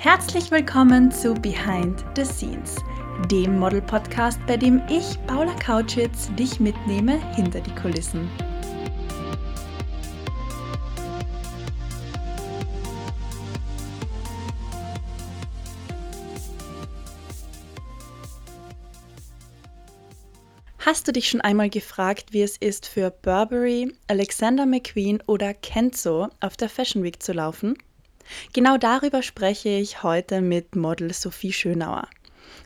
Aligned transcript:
Herzlich 0.00 0.52
willkommen 0.52 1.10
zu 1.10 1.34
Behind 1.34 2.04
the 2.14 2.24
Scenes, 2.24 2.76
dem 3.32 3.58
Model-Podcast, 3.58 4.38
bei 4.46 4.56
dem 4.56 4.80
ich, 4.88 5.18
Paula 5.26 5.52
Kautschitz, 5.54 6.32
dich 6.36 6.60
mitnehme 6.60 7.18
hinter 7.34 7.60
die 7.60 7.74
Kulissen. 7.74 8.30
Hast 20.78 21.08
du 21.08 21.12
dich 21.12 21.28
schon 21.28 21.40
einmal 21.40 21.70
gefragt, 21.70 22.32
wie 22.32 22.42
es 22.42 22.56
ist, 22.56 22.86
für 22.86 23.10
Burberry, 23.10 23.92
Alexander 24.06 24.64
McQueen 24.64 25.20
oder 25.26 25.54
Kenzo 25.54 26.28
auf 26.38 26.56
der 26.56 26.68
Fashion 26.68 27.02
Week 27.02 27.20
zu 27.20 27.32
laufen? 27.32 27.76
Genau 28.52 28.76
darüber 28.76 29.22
spreche 29.22 29.68
ich 29.68 30.02
heute 30.02 30.40
mit 30.40 30.76
Model 30.76 31.12
Sophie 31.12 31.52
Schönauer. 31.52 32.08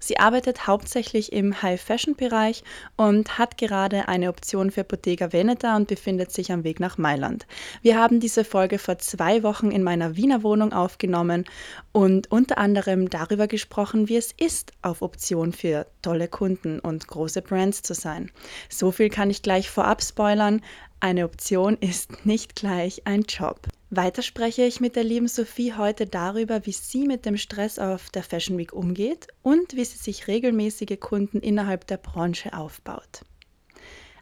Sie 0.01 0.19
arbeitet 0.19 0.67
hauptsächlich 0.67 1.33
im 1.33 1.63
High-Fashion-Bereich 1.63 2.65
und 2.97 3.39
hat 3.39 3.59
gerade 3.59 4.09
eine 4.09 4.29
Option 4.29 4.71
für 4.71 4.85
Bottega 4.85 5.33
Veneta 5.33 5.77
und 5.77 5.89
befindet 5.89 6.33
sich 6.33 6.53
am 6.53 6.65
Weg 6.65 6.81
nach 6.81 6.99
Mailand. 6.99 7.47
Wir 7.83 7.99
haben 7.99 8.21
diese 8.21 8.45
Folge 8.45 8.79
vor 8.79 8.99
zwei 8.99 9.43
Wochen 9.43 9.71
in 9.71 9.83
meiner 9.83 10.17
Wiener 10.17 10.43
Wohnung 10.43 10.73
aufgenommen 10.73 11.45
und 11.93 12.31
unter 12.31 12.59
anderem 12.59 13.11
darüber 13.11 13.47
gesprochen, 13.47 14.09
wie 14.09 14.17
es 14.17 14.33
ist, 14.33 14.73
auf 14.83 15.03
Option 15.03 15.53
für 15.53 15.87
tolle 16.03 16.29
Kunden 16.29 16.81
und 16.81 17.07
große 17.07 17.43
Brands 17.43 17.83
zu 17.83 17.95
sein. 17.95 18.31
So 18.69 18.91
viel 18.91 19.09
kann 19.09 19.31
ich 19.31 19.43
gleich 19.43 19.71
vorab 19.71 20.03
spoilern. 20.03 20.63
Eine 21.03 21.25
Option 21.25 21.77
ist 21.79 22.27
nicht 22.27 22.55
gleich 22.55 23.09
ein 23.09 23.23
Job. 23.23 23.67
Weiter 23.91 24.23
spreche 24.23 24.63
ich 24.63 24.79
mit 24.79 24.95
der 24.95 25.03
lieben 25.03 25.27
Sophie 25.27 25.75
heute 25.75 26.07
darüber, 26.07 26.65
wie 26.65 26.71
sie 26.71 27.09
mit 27.09 27.27
dem 27.27 27.37
Stress 27.37 27.81
auf 27.81 28.09
der 28.11 28.23
Fashion 28.23 28.57
Week 28.57 28.73
umgeht 28.73 29.27
und 29.43 29.75
wie 29.75 29.85
sie 29.85 29.99
sich 29.99 30.29
regelmäßige 30.29 31.01
Kunden 31.01 31.41
innerhalb 31.41 31.89
der 31.89 31.97
Branche 31.97 32.53
aufbaut. 32.53 33.25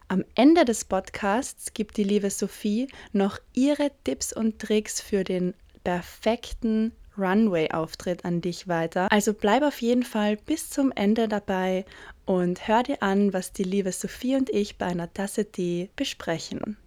Am 0.07 0.25
Ende 0.33 0.65
des 0.65 0.83
Podcasts 0.83 1.75
gibt 1.75 1.97
die 1.97 2.03
liebe 2.03 2.31
Sophie 2.31 2.87
noch 3.13 3.37
ihre 3.53 3.91
Tipps 4.03 4.33
und 4.33 4.57
Tricks 4.57 4.99
für 4.99 5.23
den 5.23 5.53
perfekten 5.83 6.93
Runway-Auftritt 7.17 8.25
an 8.25 8.41
dich 8.41 8.67
weiter. 8.67 9.11
Also 9.11 9.33
bleib 9.33 9.63
auf 9.63 9.81
jeden 9.81 10.03
Fall 10.03 10.37
bis 10.37 10.69
zum 10.69 10.91
Ende 10.91 11.27
dabei 11.27 11.85
und 12.25 12.67
hör 12.67 12.83
dir 12.83 13.01
an, 13.03 13.33
was 13.33 13.53
die 13.53 13.63
liebe 13.63 13.91
Sophie 13.91 14.35
und 14.35 14.49
ich 14.49 14.77
bei 14.77 14.87
einer 14.87 15.11
Tasse 15.13 15.51
Tee 15.51 15.89
besprechen. 15.95 16.77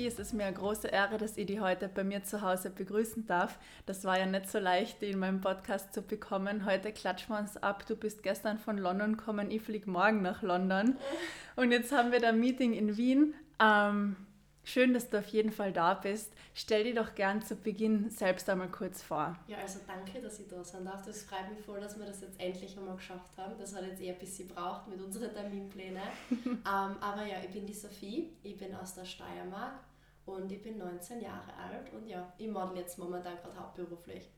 Sophie, 0.00 0.06
es 0.06 0.18
ist 0.18 0.32
mir 0.32 0.46
eine 0.46 0.56
große 0.56 0.88
Ehre, 0.88 1.18
dass 1.18 1.36
ich 1.36 1.44
die 1.44 1.60
heute 1.60 1.88
bei 1.88 2.04
mir 2.04 2.24
zu 2.24 2.40
Hause 2.40 2.70
begrüßen 2.70 3.26
darf. 3.26 3.58
Das 3.84 4.04
war 4.04 4.18
ja 4.18 4.24
nicht 4.24 4.50
so 4.50 4.58
leicht, 4.58 5.02
die 5.02 5.10
in 5.10 5.18
meinem 5.18 5.42
Podcast 5.42 5.92
zu 5.92 6.00
bekommen. 6.00 6.64
Heute 6.64 6.90
klatschen 6.90 7.34
wir 7.34 7.38
uns 7.38 7.58
ab. 7.58 7.84
Du 7.86 7.96
bist 7.96 8.22
gestern 8.22 8.58
von 8.58 8.78
London 8.78 9.18
gekommen, 9.18 9.50
ich 9.50 9.60
fliege 9.60 9.90
morgen 9.90 10.22
nach 10.22 10.40
London. 10.42 10.96
Und 11.56 11.70
jetzt 11.70 11.92
haben 11.92 12.12
wir 12.12 12.20
da 12.20 12.28
ein 12.28 12.40
Meeting 12.40 12.72
in 12.72 12.96
Wien. 12.96 13.34
Ähm, 13.60 14.16
Schön, 14.62 14.92
dass 14.92 15.08
du 15.08 15.18
auf 15.18 15.26
jeden 15.28 15.50
Fall 15.50 15.72
da 15.72 15.94
bist. 15.94 16.32
Stell 16.54 16.84
dir 16.84 16.94
doch 16.94 17.14
gern 17.14 17.42
zu 17.42 17.56
Beginn 17.56 18.10
selbst 18.10 18.48
einmal 18.48 18.68
kurz 18.68 19.02
vor. 19.02 19.36
Ja, 19.48 19.56
also 19.58 19.80
danke, 19.86 20.20
dass 20.20 20.38
ich 20.38 20.48
da 20.48 20.62
sein 20.62 20.84
darf. 20.84 21.02
Das 21.04 21.24
freut 21.24 21.50
mich 21.50 21.64
voll, 21.64 21.80
dass 21.80 21.98
wir 21.98 22.06
das 22.06 22.20
jetzt 22.20 22.38
endlich 22.38 22.78
einmal 22.78 22.96
geschafft 22.96 23.36
haben. 23.38 23.54
Das 23.58 23.74
hat 23.74 23.84
jetzt 23.84 24.00
eher 24.00 24.12
ein 24.12 24.18
bisschen 24.20 24.48
gebraucht 24.48 24.86
mit 24.86 25.00
unseren 25.00 25.32
Terminplänen. 25.32 26.02
ähm, 26.44 26.62
aber 26.64 27.26
ja, 27.26 27.36
ich 27.42 27.50
bin 27.50 27.66
die 27.66 27.74
Sophie, 27.74 28.30
ich 28.42 28.56
bin 28.58 28.74
aus 28.74 28.94
der 28.94 29.06
Steiermark 29.06 29.80
und 30.26 30.50
ich 30.50 30.62
bin 30.62 30.78
19 30.78 31.20
Jahre 31.20 31.52
alt 31.54 31.92
und 31.92 32.06
ja, 32.06 32.32
ich 32.38 32.48
model 32.48 32.78
jetzt 32.78 32.98
momentan 32.98 33.36
gerade 33.36 33.58
hauptberuflich. 33.58 34.28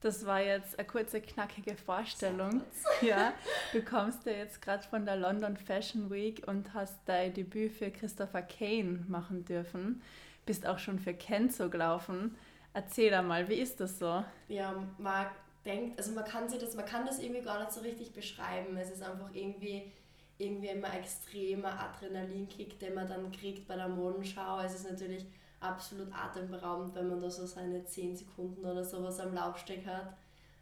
Das 0.00 0.26
war 0.26 0.42
jetzt 0.42 0.78
eine 0.78 0.86
kurze, 0.86 1.22
knackige 1.22 1.76
Vorstellung. 1.76 2.60
Ja, 3.00 3.32
du 3.72 3.82
kommst 3.82 4.26
ja 4.26 4.32
jetzt 4.32 4.60
gerade 4.60 4.82
von 4.82 5.06
der 5.06 5.16
London 5.16 5.56
Fashion 5.56 6.10
Week 6.10 6.46
und 6.46 6.74
hast 6.74 6.98
dein 7.06 7.32
Debüt 7.32 7.72
für 7.72 7.90
Christopher 7.90 8.42
Kane 8.42 9.04
machen 9.08 9.46
dürfen. 9.46 10.02
Bist 10.44 10.66
auch 10.66 10.78
schon 10.78 10.98
für 10.98 11.14
Kenzo 11.14 11.70
gelaufen. 11.70 12.36
Erzähl 12.74 13.14
einmal, 13.14 13.48
wie 13.48 13.54
ist 13.54 13.80
das 13.80 13.98
so? 13.98 14.22
Ja, 14.48 14.74
man 14.98 15.26
denkt, 15.64 15.96
also 15.98 16.12
man 16.12 16.24
kann 16.24 16.50
sich 16.50 16.58
das, 16.58 16.74
man 16.74 16.84
kann 16.84 17.06
das 17.06 17.18
irgendwie 17.18 17.40
gar 17.40 17.60
nicht 17.60 17.72
so 17.72 17.80
richtig 17.80 18.12
beschreiben. 18.12 18.76
Es 18.76 18.90
ist 18.90 19.02
einfach 19.02 19.30
irgendwie 19.32 19.90
irgendwie 20.38 20.68
immer 20.68 20.92
extremer 20.94 21.78
Adrenalinkick, 21.78 22.78
den 22.78 22.94
man 22.94 23.08
dann 23.08 23.30
kriegt 23.32 23.68
bei 23.68 23.76
der 23.76 23.88
Modenschau. 23.88 24.60
Es 24.60 24.74
ist 24.74 24.90
natürlich 24.90 25.26
absolut 25.60 26.12
atemberaubend, 26.12 26.94
wenn 26.94 27.08
man 27.08 27.20
da 27.20 27.30
so 27.30 27.46
seine 27.46 27.84
10 27.84 28.16
Sekunden 28.16 28.64
oder 28.64 28.84
sowas 28.84 29.20
am 29.20 29.34
Laufsteg 29.34 29.86
hat. 29.86 30.16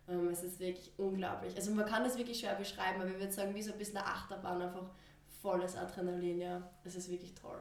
Ähm, 0.08 0.28
es 0.28 0.42
ist 0.42 0.60
wirklich 0.60 0.92
unglaublich. 0.98 1.56
Also 1.56 1.72
man 1.72 1.86
kann 1.86 2.04
das 2.04 2.18
wirklich 2.18 2.40
schwer 2.40 2.54
beschreiben, 2.54 3.00
aber 3.00 3.10
ich 3.10 3.18
würde 3.18 3.32
sagen, 3.32 3.54
wie 3.54 3.62
so 3.62 3.72
ein 3.72 3.78
bisschen 3.78 3.98
eine 3.98 4.06
Achterbahn, 4.06 4.62
einfach 4.62 4.90
volles 5.40 5.76
Adrenalin, 5.76 6.40
ja. 6.40 6.62
Es 6.84 6.94
ist 6.94 7.10
wirklich 7.10 7.34
toll. 7.34 7.58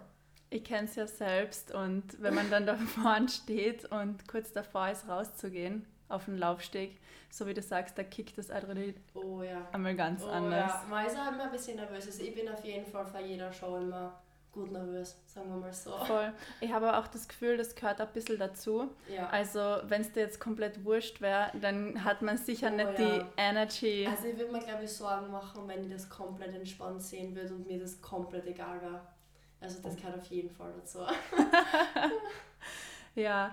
Ich 0.50 0.66
kenne 0.66 0.88
es 0.88 0.96
ja 0.96 1.08
selbst 1.08 1.74
und 1.74 2.22
wenn 2.22 2.36
man 2.36 2.50
dann 2.50 2.66
da 2.66 2.76
vorne 3.02 3.30
steht 3.30 3.86
und 3.86 4.28
kurz 4.28 4.52
davor 4.52 4.90
ist, 4.90 5.08
rauszugehen 5.08 5.86
auf 6.12 6.26
den 6.26 6.38
Laufsteg, 6.38 7.00
so 7.30 7.48
wie 7.48 7.54
du 7.54 7.62
sagst, 7.62 7.98
da 7.98 8.04
kickt 8.04 8.38
das 8.38 8.52
Adrenalin 8.52 8.96
oh, 9.14 9.42
ja. 9.42 9.68
einmal 9.72 9.96
ganz 9.96 10.24
oh, 10.24 10.30
anders. 10.30 10.72
Ja. 10.72 10.86
Man 10.90 11.06
ist 11.06 11.18
auch 11.18 11.32
immer 11.32 11.46
ein 11.46 11.52
bisschen 11.52 11.78
nervös. 11.78 12.06
Also 12.06 12.24
ich 12.24 12.36
bin 12.36 12.50
auf 12.50 12.64
jeden 12.64 12.86
Fall 12.86 13.06
vor 13.06 13.20
jeder 13.20 13.52
Show 13.52 13.78
immer 13.78 14.22
gut 14.52 14.72
nervös, 14.72 15.16
sagen 15.26 15.50
wir 15.50 15.58
mal 15.58 15.74
so. 15.74 15.92
Voll. 15.98 16.34
Ich 16.60 16.72
habe 16.72 16.98
auch 16.98 17.08
das 17.08 17.28
Gefühl, 17.28 17.58
das 17.58 17.74
gehört 17.74 18.02
ein 18.02 18.08
bisschen 18.14 18.38
dazu. 18.38 18.90
Ja. 19.08 19.30
Also, 19.30 19.78
wenn 19.84 20.02
es 20.02 20.12
dir 20.12 20.22
jetzt 20.22 20.40
komplett 20.40 20.84
wurscht 20.84 21.22
wäre, 21.22 21.52
dann 21.60 22.04
hat 22.04 22.22
man 22.22 22.38
sicher 22.38 22.70
oh, 22.72 22.76
nicht 22.76 23.00
ja. 23.00 23.20
die 23.20 23.26
Energy. 23.38 24.08
Also, 24.10 24.28
ich 24.28 24.38
würde 24.38 24.52
mir, 24.52 24.60
glaube 24.60 24.84
ich, 24.84 24.92
Sorgen 24.92 25.32
machen, 25.32 25.68
wenn 25.68 25.84
ich 25.84 25.92
das 25.92 26.10
komplett 26.10 26.54
entspannt 26.54 27.02
sehen 27.02 27.36
würde 27.36 27.54
und 27.54 27.66
mir 27.66 27.80
das 27.80 28.02
komplett 28.02 28.46
egal 28.46 28.82
wäre. 28.82 29.02
Also, 29.62 29.82
das 29.82 29.96
gehört 29.96 30.18
auf 30.18 30.26
jeden 30.26 30.50
Fall 30.50 30.74
dazu. 30.76 31.00
ja, 33.16 33.52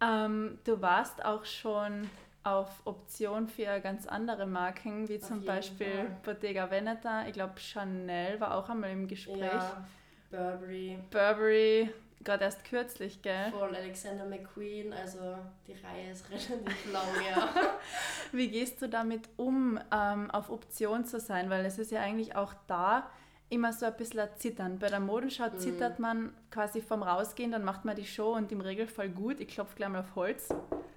ähm, 0.00 0.58
du 0.64 0.80
warst 0.80 1.24
auch 1.24 1.44
schon 1.44 2.08
auf 2.44 2.80
Option 2.84 3.48
für 3.48 3.80
ganz 3.80 4.06
andere 4.06 4.46
Marken, 4.46 5.08
wie 5.08 5.18
zum 5.18 5.44
Beispiel 5.44 5.92
Fall. 5.92 6.16
Bottega 6.22 6.70
Veneta. 6.70 7.26
Ich 7.26 7.34
glaube, 7.34 7.58
Chanel 7.58 8.40
war 8.40 8.54
auch 8.54 8.68
einmal 8.68 8.90
im 8.90 9.06
Gespräch. 9.06 9.52
Ja, 9.52 9.86
Burberry. 10.30 10.98
Burberry, 11.10 11.90
gerade 12.24 12.44
erst 12.44 12.64
kürzlich, 12.64 13.20
gell? 13.22 13.50
Voll 13.50 13.74
Alexander 13.74 14.24
McQueen, 14.24 14.92
also 14.92 15.36
die 15.66 15.72
Reihe 15.74 16.12
ist 16.12 16.30
relativ 16.30 16.92
lang, 16.92 17.08
ja. 17.28 17.48
Wie 18.32 18.48
gehst 18.48 18.80
du 18.80 18.88
damit 18.88 19.28
um, 19.36 19.78
ähm, 19.92 20.30
auf 20.30 20.50
Option 20.50 21.04
zu 21.04 21.20
sein? 21.20 21.50
Weil 21.50 21.64
es 21.64 21.78
ist 21.78 21.90
ja 21.90 22.00
eigentlich 22.00 22.36
auch 22.36 22.54
da 22.66 23.10
immer 23.50 23.72
so 23.72 23.86
ein 23.86 23.96
bisschen 23.96 24.20
ein 24.20 24.28
Zittern. 24.36 24.78
Bei 24.78 24.88
der 24.88 25.00
Modenschau 25.00 25.48
mhm. 25.50 25.58
zittert 25.58 25.98
man 25.98 26.34
quasi 26.50 26.80
vom 26.80 27.02
Rausgehen, 27.02 27.50
dann 27.50 27.64
macht 27.64 27.84
man 27.84 27.96
die 27.96 28.04
Show 28.04 28.34
und 28.34 28.52
im 28.52 28.60
Regelfall 28.60 29.08
gut. 29.08 29.40
Ich 29.40 29.48
klopfe 29.48 29.76
gleich 29.76 29.88
mal 29.88 30.00
auf 30.00 30.14
Holz. 30.14 30.48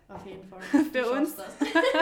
Auf 0.08 0.26
jeden 0.26 0.48
Fall. 0.48 0.60
Für 0.92 1.10
uns. 1.12 1.36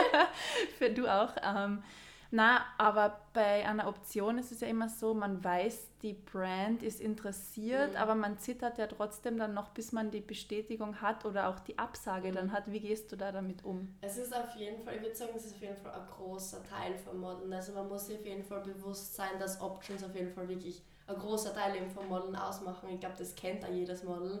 Für 0.78 0.90
du 0.90 1.06
auch. 1.06 1.34
Ähm, 1.42 1.82
na, 2.32 2.64
aber 2.78 3.20
bei 3.32 3.66
einer 3.66 3.88
Option 3.88 4.38
ist 4.38 4.52
es 4.52 4.60
ja 4.60 4.68
immer 4.68 4.88
so, 4.88 5.14
man 5.14 5.42
weiß, 5.42 5.88
die 6.02 6.12
Brand 6.12 6.82
ist 6.82 7.00
interessiert, 7.00 7.92
mhm. 7.92 7.96
aber 7.96 8.14
man 8.14 8.38
zittert 8.38 8.78
ja 8.78 8.86
trotzdem 8.86 9.36
dann 9.36 9.52
noch, 9.52 9.70
bis 9.70 9.90
man 9.90 10.12
die 10.12 10.20
Bestätigung 10.20 11.00
hat 11.00 11.24
oder 11.24 11.48
auch 11.48 11.58
die 11.58 11.78
Absage 11.78 12.28
mhm. 12.28 12.34
dann 12.34 12.52
hat. 12.52 12.70
Wie 12.70 12.80
gehst 12.80 13.10
du 13.10 13.16
da 13.16 13.32
damit 13.32 13.64
um? 13.64 13.94
Es 14.00 14.16
ist 14.16 14.34
auf 14.34 14.54
jeden 14.56 14.80
Fall, 14.82 14.96
ich 14.96 15.02
würde 15.02 15.16
sagen, 15.16 15.32
es 15.36 15.46
ist 15.46 15.56
auf 15.56 15.62
jeden 15.62 15.76
Fall 15.76 15.92
ein 15.92 16.06
großer 16.06 16.62
Teil 16.62 16.96
vom 16.96 17.20
Modeln. 17.20 17.52
Also 17.52 17.72
man 17.72 17.88
muss 17.88 18.06
sich 18.06 18.18
auf 18.18 18.24
jeden 18.24 18.44
Fall 18.44 18.60
bewusst 18.60 19.14
sein, 19.16 19.38
dass 19.40 19.60
Options 19.60 20.04
auf 20.04 20.14
jeden 20.14 20.32
Fall 20.32 20.48
wirklich 20.48 20.82
ein 21.08 21.16
großer 21.16 21.52
Teil 21.52 21.74
eben 21.74 21.90
vom 21.90 22.08
Modeln 22.08 22.36
ausmachen. 22.36 22.90
Ich 22.90 23.00
glaube, 23.00 23.16
das 23.18 23.34
kennt 23.34 23.64
auch 23.64 23.70
jedes 23.70 24.04
Model. 24.04 24.40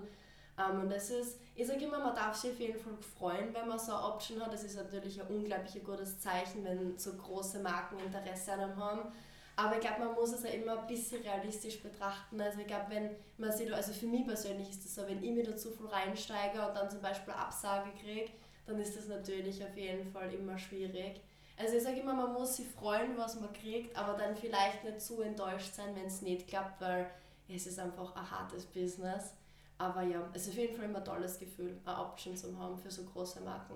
Um, 0.60 0.80
und 0.80 0.90
das 0.90 1.10
ist, 1.10 1.38
ich 1.54 1.66
sage 1.66 1.84
immer, 1.84 1.98
man 1.98 2.14
darf 2.14 2.34
sich 2.36 2.50
auf 2.50 2.58
jeden 2.58 2.78
Fall 2.78 2.92
freuen, 3.18 3.54
wenn 3.54 3.68
man 3.68 3.78
so 3.78 3.92
eine 3.92 4.04
Option 4.04 4.40
hat. 4.42 4.52
Das 4.52 4.64
ist 4.64 4.76
natürlich 4.76 5.20
ein 5.20 5.28
unglaublich 5.28 5.82
gutes 5.84 6.20
Zeichen, 6.20 6.64
wenn 6.64 6.98
so 6.98 7.14
große 7.14 7.60
Marken 7.60 7.98
Interesse 7.98 8.52
an 8.52 8.60
einem 8.60 8.76
haben. 8.76 9.12
Aber 9.56 9.74
ich 9.74 9.80
glaube, 9.80 10.04
man 10.04 10.14
muss 10.14 10.32
es 10.32 10.42
ja 10.42 10.50
immer 10.50 10.80
ein 10.80 10.86
bisschen 10.86 11.22
realistisch 11.22 11.82
betrachten. 11.82 12.40
Also 12.40 12.60
ich 12.60 12.66
glaube, 12.66 12.86
wenn 12.88 13.10
man 13.36 13.52
sich 13.52 13.68
da, 13.68 13.76
also 13.76 13.92
für 13.92 14.06
mich 14.06 14.26
persönlich 14.26 14.70
ist 14.70 14.84
das 14.84 14.94
so, 14.94 15.06
wenn 15.06 15.22
ich 15.22 15.30
mir 15.30 15.44
da 15.44 15.56
zu 15.56 15.70
reinsteige 15.90 16.66
und 16.66 16.74
dann 16.74 16.90
zum 16.90 17.00
Beispiel 17.00 17.34
Absage 17.34 17.90
kriege, 18.02 18.30
dann 18.66 18.80
ist 18.80 18.96
das 18.96 19.08
natürlich 19.08 19.62
auf 19.62 19.76
jeden 19.76 20.10
Fall 20.12 20.32
immer 20.32 20.58
schwierig. 20.58 21.20
Also 21.58 21.76
ich 21.76 21.82
sage 21.82 22.00
immer, 22.00 22.14
man 22.14 22.32
muss 22.32 22.56
sich 22.56 22.66
freuen, 22.68 23.18
was 23.18 23.38
man 23.38 23.52
kriegt, 23.52 23.94
aber 23.96 24.16
dann 24.16 24.34
vielleicht 24.34 24.82
nicht 24.82 25.02
zu 25.02 25.20
enttäuscht 25.20 25.74
sein, 25.74 25.94
wenn 25.94 26.06
es 26.06 26.22
nicht 26.22 26.48
klappt, 26.48 26.80
weil 26.80 27.10
es 27.48 27.66
ist 27.66 27.78
einfach 27.78 28.16
ein 28.16 28.30
hartes 28.30 28.64
Business. 28.64 29.34
Aber 29.80 30.02
ja, 30.02 30.20
es 30.34 30.42
ist 30.42 30.50
auf 30.50 30.58
jeden 30.58 30.76
Fall 30.76 30.84
immer 30.84 30.98
ein 30.98 31.04
tolles 31.06 31.38
Gefühl, 31.38 31.80
eine 31.86 31.98
Option 31.98 32.36
zu 32.36 32.56
haben 32.58 32.78
für 32.78 32.90
so 32.90 33.02
große 33.02 33.40
Marken. 33.40 33.74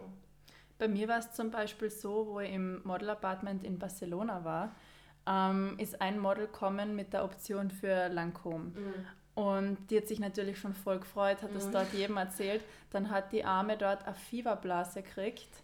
Bei 0.77 0.87
mir 0.87 1.09
war 1.09 1.19
es 1.19 1.33
zum 1.33 1.51
Beispiel 1.51 1.89
so, 1.89 2.27
wo 2.27 2.41
ich 2.41 2.53
im 2.53 2.83
Model 2.85 3.09
Apartment 3.09 3.65
in 3.65 3.79
Barcelona 3.79 4.45
war, 4.45 4.75
ähm, 5.27 5.79
ist 5.79 6.03
ein 6.03 6.19
Model 6.19 6.47
kommen 6.47 6.95
mit 6.95 7.15
der 7.15 7.25
Option 7.25 7.71
für 7.71 8.09
Lancôme. 8.09 8.75
Mhm. 8.75 8.95
Und 9.35 9.79
die 9.91 9.97
hat 9.97 10.07
sich 10.07 10.21
natürlich 10.21 10.59
schon 10.59 10.75
voll 10.75 10.99
gefreut, 10.99 11.41
hat 11.41 11.55
es 11.57 11.69
mhm. 11.69 11.73
dort 11.73 11.93
jedem 11.95 12.19
erzählt. 12.19 12.63
Dann 12.91 13.09
hat 13.09 13.33
die 13.33 13.47
Arme 13.47 13.79
dort 13.79 14.05
eine 14.05 14.15
Fieberblase 14.15 15.03
gekriegt 15.03 15.63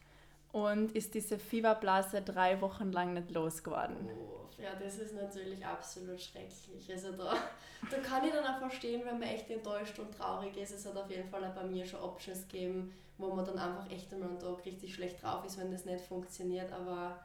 und 0.52 0.92
ist 0.92 1.12
diese 1.12 1.38
Fieberblase 1.38 2.22
drei 2.22 2.62
Wochen 2.62 2.92
lang 2.92 3.12
nicht 3.12 3.30
losgeworden. 3.30 3.96
Oh, 4.08 4.39
ja, 4.62 4.74
das 4.78 4.98
ist 4.98 5.14
natürlich 5.14 5.64
absolut 5.64 6.20
schrecklich. 6.20 6.90
Also 6.90 7.12
da, 7.12 7.34
da 7.90 7.96
kann 7.98 8.24
ich 8.26 8.32
dann 8.32 8.44
auch 8.44 8.58
verstehen, 8.58 9.02
wenn 9.04 9.18
man 9.18 9.28
echt 9.28 9.50
enttäuscht 9.50 9.98
und 9.98 10.14
traurig 10.14 10.56
ist. 10.56 10.72
Es 10.72 10.86
hat 10.86 10.96
auf 10.96 11.10
jeden 11.10 11.28
Fall 11.28 11.44
auch 11.44 11.54
bei 11.54 11.64
mir 11.64 11.86
schon 11.86 12.00
Options 12.00 12.46
gegeben, 12.48 12.92
wo 13.18 13.34
man 13.34 13.44
dann 13.44 13.58
einfach 13.58 13.90
echt 13.90 14.12
einmal 14.12 14.30
am 14.30 14.38
Tag 14.38 14.64
richtig 14.64 14.94
schlecht 14.94 15.22
drauf 15.22 15.44
ist, 15.44 15.58
wenn 15.58 15.70
das 15.70 15.84
nicht 15.84 16.04
funktioniert. 16.04 16.72
Aber 16.72 17.18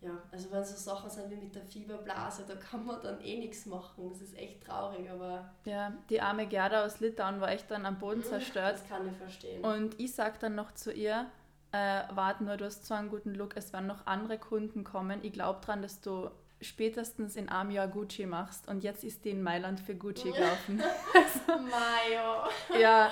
ja, 0.00 0.12
also 0.32 0.50
wenn 0.50 0.64
so 0.64 0.76
Sachen 0.76 1.10
sind 1.10 1.30
wie 1.30 1.36
mit 1.36 1.54
der 1.54 1.62
Fieberblase, 1.62 2.44
da 2.46 2.54
kann 2.54 2.86
man 2.86 3.02
dann 3.02 3.20
eh 3.20 3.38
nichts 3.38 3.66
machen. 3.66 4.08
Das 4.08 4.20
ist 4.20 4.36
echt 4.36 4.64
traurig, 4.64 5.10
aber... 5.10 5.52
Ja, 5.64 5.92
die 6.08 6.20
arme 6.20 6.46
Gerda 6.46 6.84
aus 6.84 7.00
Litauen 7.00 7.40
war 7.40 7.50
echt 7.50 7.70
dann 7.70 7.84
am 7.84 7.98
Boden 7.98 8.22
zerstört. 8.22 8.74
Das 8.74 8.88
kann 8.88 9.08
ich 9.08 9.16
verstehen. 9.16 9.64
Und 9.64 9.98
ich 10.00 10.14
sag 10.14 10.40
dann 10.40 10.54
noch 10.54 10.72
zu 10.72 10.92
ihr, 10.92 11.26
äh, 11.72 12.02
warte 12.10 12.44
nur, 12.44 12.56
du 12.56 12.64
hast 12.64 12.86
so 12.86 12.94
einen 12.94 13.10
guten 13.10 13.34
Look, 13.34 13.56
es 13.56 13.72
werden 13.72 13.86
noch 13.86 14.06
andere 14.06 14.38
Kunden 14.38 14.84
kommen. 14.84 15.20
Ich 15.22 15.32
glaube 15.32 15.60
dran, 15.64 15.82
dass 15.82 16.00
du 16.00 16.30
spätestens 16.60 17.36
in 17.36 17.48
einem 17.48 17.70
Jahr 17.70 17.88
Gucci 17.88 18.26
machst 18.26 18.68
und 18.68 18.82
jetzt 18.82 19.04
ist 19.04 19.24
die 19.24 19.30
in 19.30 19.42
Mailand 19.42 19.80
für 19.80 19.94
Gucci 19.94 20.30
gelaufen. 20.32 20.82
also, 21.14 21.62
Mayo. 21.62 22.48
Ja, 22.80 23.10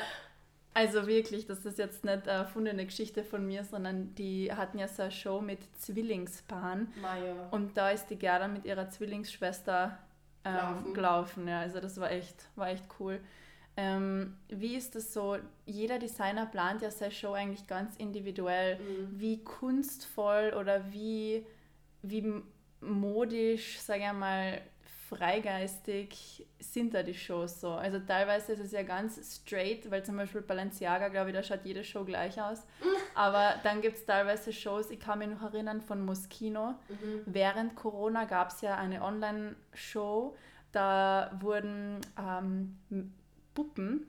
also 0.74 1.06
wirklich, 1.06 1.46
das 1.46 1.64
ist 1.64 1.78
jetzt 1.78 2.04
nicht 2.04 2.28
eine 2.28 2.38
erfundene 2.38 2.84
Geschichte 2.84 3.24
von 3.24 3.46
mir, 3.46 3.64
sondern 3.64 4.14
die 4.14 4.52
hatten 4.52 4.78
ja 4.78 4.86
so 4.86 5.02
eine 5.02 5.10
Show 5.10 5.40
mit 5.40 5.58
Zwillingspaaren. 5.80 6.92
Maja. 7.02 7.48
Und 7.50 7.76
da 7.76 7.90
ist 7.90 8.06
die 8.06 8.16
Gerda 8.16 8.46
mit 8.46 8.64
ihrer 8.64 8.88
Zwillingsschwester 8.88 9.98
ähm, 10.44 10.94
gelaufen. 10.94 11.48
Ja, 11.48 11.60
also 11.60 11.80
das 11.80 11.98
war 12.00 12.10
echt, 12.10 12.36
war 12.54 12.68
echt 12.68 12.84
cool. 13.00 13.20
Ähm, 13.76 14.36
wie 14.48 14.76
ist 14.76 14.94
das 14.94 15.12
so? 15.12 15.36
Jeder 15.66 15.98
Designer 15.98 16.46
plant 16.46 16.82
ja 16.82 16.90
seine 16.90 17.12
Show 17.12 17.32
eigentlich 17.32 17.66
ganz 17.66 17.96
individuell. 17.96 18.76
Mhm. 18.76 19.20
Wie 19.20 19.42
kunstvoll 19.44 20.54
oder 20.58 20.92
wie, 20.92 21.46
wie 22.02 22.42
modisch, 22.80 23.78
sage 23.80 24.04
ich 24.06 24.12
mal, 24.12 24.60
freigeistig 25.08 26.46
sind 26.60 26.92
da 26.92 27.02
die 27.02 27.14
Shows 27.14 27.60
so. 27.60 27.70
Also 27.70 27.98
teilweise 27.98 28.52
ist 28.52 28.60
es 28.60 28.72
ja 28.72 28.82
ganz 28.82 29.36
straight, 29.36 29.90
weil 29.90 30.04
zum 30.04 30.16
Beispiel 30.16 30.42
Balenciaga, 30.42 31.08
glaube 31.08 31.30
ich, 31.30 31.36
da 31.36 31.42
schaut 31.42 31.64
jede 31.64 31.82
Show 31.82 32.04
gleich 32.04 32.40
aus. 32.40 32.66
Aber 33.14 33.54
dann 33.62 33.80
gibt 33.80 33.96
es 33.96 34.04
teilweise 34.04 34.52
Shows, 34.52 34.90
ich 34.90 35.00
kann 35.00 35.20
mich 35.20 35.28
noch 35.28 35.42
erinnern 35.42 35.80
von 35.80 36.04
Moschino. 36.04 36.74
Mhm. 36.88 37.22
Während 37.26 37.74
Corona 37.74 38.24
gab 38.24 38.50
es 38.50 38.60
ja 38.60 38.76
eine 38.76 39.02
Online-Show, 39.02 40.36
da 40.72 41.30
wurden 41.40 42.00
ähm, 42.18 43.12
Puppen 43.54 44.06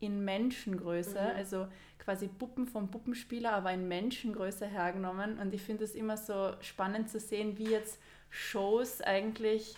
in 0.00 0.24
Menschengröße, 0.24 1.20
mhm. 1.20 1.36
also 1.36 1.68
quasi 1.98 2.28
Puppen 2.28 2.66
vom 2.66 2.90
Puppenspieler, 2.90 3.52
aber 3.52 3.72
in 3.72 3.88
Menschengröße 3.88 4.66
hergenommen. 4.66 5.38
Und 5.38 5.54
ich 5.54 5.62
finde 5.62 5.84
es 5.84 5.94
immer 5.94 6.18
so 6.18 6.52
spannend 6.60 7.08
zu 7.08 7.18
sehen, 7.18 7.56
wie 7.56 7.70
jetzt 7.70 7.98
Shows 8.34 9.00
eigentlich 9.00 9.76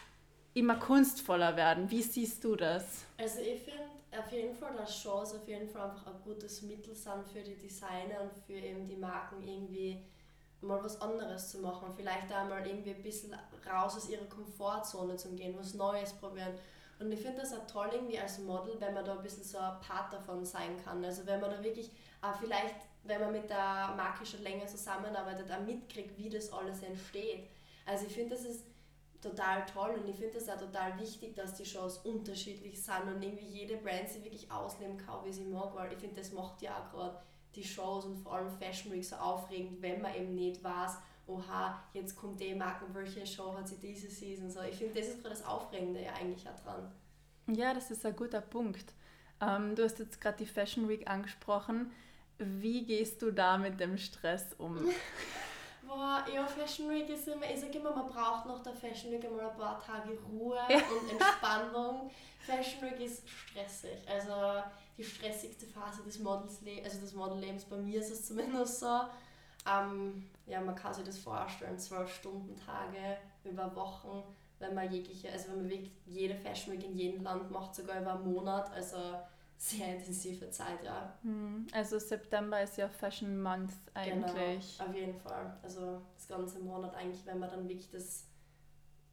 immer 0.54 0.76
kunstvoller 0.76 1.56
werden. 1.56 1.90
Wie 1.90 2.02
siehst 2.02 2.42
du 2.42 2.56
das? 2.56 3.04
Also 3.18 3.40
ich 3.40 3.60
finde 3.60 3.82
auf 4.18 4.32
jeden 4.32 4.54
Fall, 4.54 4.74
dass 4.74 4.98
Shows 4.98 5.34
auf 5.34 5.46
jeden 5.46 5.68
Fall 5.68 5.90
einfach 5.90 6.06
ein 6.06 6.22
gutes 6.24 6.62
Mittel 6.62 6.94
sind 6.94 7.28
für 7.30 7.42
die 7.42 7.56
Designer 7.56 8.22
und 8.22 8.32
für 8.46 8.54
eben 8.54 8.88
die 8.88 8.96
Marken 8.96 9.46
irgendwie 9.46 10.02
mal 10.62 10.82
was 10.82 10.98
anderes 11.02 11.50
zu 11.50 11.58
machen. 11.58 11.92
Vielleicht 11.94 12.32
auch 12.32 12.48
mal 12.48 12.66
irgendwie 12.66 12.94
ein 12.94 13.02
bisschen 13.02 13.36
raus 13.70 13.96
aus 13.96 14.08
ihrer 14.08 14.24
Komfortzone 14.24 15.16
zu 15.16 15.34
gehen, 15.36 15.54
was 15.58 15.74
Neues 15.74 16.14
probieren. 16.14 16.54
Und 16.98 17.12
ich 17.12 17.20
finde 17.20 17.42
das 17.42 17.52
auch 17.52 17.66
toll 17.66 17.90
irgendwie 17.92 18.18
als 18.18 18.38
Model, 18.38 18.80
wenn 18.80 18.94
man 18.94 19.04
da 19.04 19.16
ein 19.16 19.22
bisschen 19.22 19.44
so 19.44 19.58
ein 19.58 19.78
Part 19.80 20.14
davon 20.14 20.46
sein 20.46 20.82
kann. 20.82 21.04
Also 21.04 21.26
wenn 21.26 21.42
man 21.42 21.50
da 21.50 21.62
wirklich 21.62 21.90
auch 22.22 22.36
vielleicht, 22.36 22.76
wenn 23.04 23.20
man 23.20 23.32
mit 23.32 23.50
der 23.50 23.92
Marke 23.94 24.24
schon 24.24 24.42
länger 24.42 24.66
zusammenarbeitet, 24.66 25.52
auch 25.52 25.60
mitkriegt, 25.60 26.16
wie 26.16 26.30
das 26.30 26.50
alles 26.50 26.82
entsteht. 26.82 27.50
Also 27.86 28.06
ich 28.06 28.12
finde, 28.12 28.34
das 28.34 28.44
ist 28.44 28.64
total 29.22 29.64
toll 29.66 29.98
und 29.98 30.08
ich 30.08 30.16
finde 30.16 30.36
es 30.38 30.48
auch 30.48 30.58
total 30.58 30.98
wichtig, 31.00 31.34
dass 31.34 31.54
die 31.54 31.64
Shows 31.64 31.98
unterschiedlich 31.98 32.82
sind 32.82 33.02
und 33.14 33.22
irgendwie 33.22 33.46
jede 33.46 33.76
Brand 33.76 34.08
sie 34.08 34.22
wirklich 34.22 34.50
ausleben 34.50 34.98
kann, 34.98 35.24
wie 35.24 35.32
sie 35.32 35.44
mag, 35.44 35.74
weil 35.74 35.92
ich 35.92 35.98
finde, 35.98 36.16
das 36.16 36.32
macht 36.32 36.60
ja 36.62 36.78
auch 36.78 36.90
gerade 36.92 37.18
die 37.54 37.64
Shows 37.64 38.04
und 38.04 38.16
vor 38.18 38.34
allem 38.34 38.50
Fashion 38.50 38.92
Week 38.92 39.04
so 39.04 39.16
aufregend, 39.16 39.80
wenn 39.80 40.02
man 40.02 40.14
eben 40.14 40.34
nicht 40.34 40.62
weiß, 40.62 40.98
oha, 41.26 41.82
jetzt 41.94 42.14
kommt 42.14 42.40
die 42.40 42.54
Marke, 42.54 42.84
welche 42.92 43.26
Show 43.26 43.56
hat 43.56 43.68
sie 43.68 43.78
diese 43.78 44.08
Season, 44.08 44.50
so. 44.50 44.60
Ich 44.62 44.76
finde, 44.76 45.00
das 45.00 45.08
ist 45.08 45.22
gerade 45.22 45.34
das 45.34 45.44
Aufregende 45.44 46.02
ja 46.02 46.12
eigentlich 46.12 46.46
auch 46.48 46.62
dran. 46.62 46.92
Ja, 47.48 47.72
das 47.74 47.90
ist 47.90 48.04
ein 48.04 48.14
guter 48.14 48.40
Punkt. 48.40 48.92
Ähm, 49.40 49.74
du 49.74 49.84
hast 49.84 49.98
jetzt 49.98 50.20
gerade 50.20 50.38
die 50.38 50.46
Fashion 50.46 50.88
Week 50.88 51.08
angesprochen. 51.08 51.92
Wie 52.38 52.84
gehst 52.84 53.22
du 53.22 53.30
da 53.30 53.56
mit 53.56 53.80
dem 53.80 53.96
Stress 53.96 54.54
um? 54.58 54.78
Boah, 55.86 56.24
ja, 56.32 56.46
Fashion 56.46 56.90
Week 56.90 57.08
ist 57.08 57.28
immer, 57.28 57.48
ich 57.48 57.60
sage 57.60 57.78
immer, 57.78 57.94
man 57.94 58.08
braucht 58.08 58.46
nach 58.46 58.62
der 58.62 58.74
Fashion 58.74 59.12
Week 59.12 59.24
einmal 59.24 59.48
ein 59.50 59.56
paar 59.56 59.80
Tage 59.80 60.18
Ruhe 60.30 60.58
ja. 60.68 60.78
und 60.78 61.10
Entspannung. 61.10 62.10
Fashion 62.40 62.82
Week 62.82 63.00
ist 63.00 63.28
stressig. 63.28 63.98
Also 64.08 64.62
die 64.98 65.04
stressigste 65.04 65.66
Phase 65.66 66.02
des 66.02 66.18
Models, 66.18 66.60
also 66.84 67.00
des 67.00 67.12
Modellebens, 67.12 67.64
bei 67.64 67.76
mir 67.76 68.00
ist 68.00 68.10
es 68.10 68.26
zumindest 68.26 68.80
so. 68.80 69.00
Ähm, 69.70 70.28
ja, 70.46 70.60
man 70.60 70.74
kann 70.74 70.94
sich 70.94 71.04
das 71.04 71.18
vorstellen, 71.18 71.78
zwölf 71.78 72.12
Stunden 72.14 72.56
Tage 72.56 73.18
über 73.44 73.74
Wochen, 73.74 74.22
wenn 74.58 74.74
man 74.74 74.90
jegliche, 74.90 75.30
also 75.30 75.48
wenn 75.48 75.62
man 75.62 75.70
wirklich 75.70 75.92
jede 76.06 76.34
Fashion 76.34 76.74
Week 76.74 76.84
in 76.84 76.96
jedem 76.96 77.22
Land 77.22 77.50
macht, 77.50 77.74
sogar 77.74 78.00
über 78.00 78.14
einen 78.14 78.32
Monat. 78.32 78.72
Also 78.72 78.96
sehr 79.58 79.96
intensive 79.96 80.50
Zeit, 80.50 80.84
ja. 80.84 81.18
Hm, 81.22 81.66
also 81.72 81.98
September 81.98 82.62
ist 82.62 82.76
ja 82.76 82.88
Fashion 82.88 83.40
Month 83.40 83.72
eigentlich. 83.94 84.78
Genau, 84.78 84.90
auf 84.90 84.94
jeden 84.94 85.14
Fall. 85.14 85.56
Also 85.62 86.02
das 86.14 86.28
ganze 86.28 86.58
Monat 86.60 86.94
eigentlich, 86.94 87.24
wenn 87.26 87.38
man 87.38 87.50
dann 87.50 87.68
wirklich 87.68 87.90
das 87.90 88.24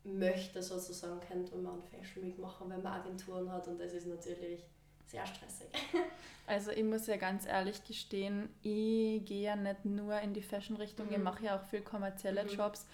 möchte 0.03 0.61
sozusagen, 0.61 1.19
könnte 1.21 1.55
man 1.55 1.81
Fashion 1.83 2.23
Week 2.23 2.37
machen, 2.37 2.69
wenn 2.69 2.81
man 2.81 3.01
Agenturen 3.01 3.49
hat 3.51 3.67
und 3.67 3.79
das 3.79 3.93
ist 3.93 4.07
natürlich 4.07 4.63
sehr 5.07 5.25
stressig. 5.25 5.67
Also 6.45 6.71
ich 6.71 6.83
muss 6.83 7.07
ja 7.07 7.15
ganz 7.15 7.45
ehrlich 7.45 7.85
gestehen, 7.85 8.49
ich 8.63 9.23
gehe 9.23 9.43
ja 9.43 9.55
nicht 9.55 9.85
nur 9.85 10.19
in 10.19 10.33
die 10.33 10.41
Fashion-Richtung, 10.41 11.07
mhm. 11.07 11.13
ich 11.13 11.17
mache 11.19 11.45
ja 11.45 11.57
auch 11.57 11.63
viel 11.63 11.79
kommerzielle 11.79 12.43
mhm. 12.43 12.49
Jobs 12.49 12.85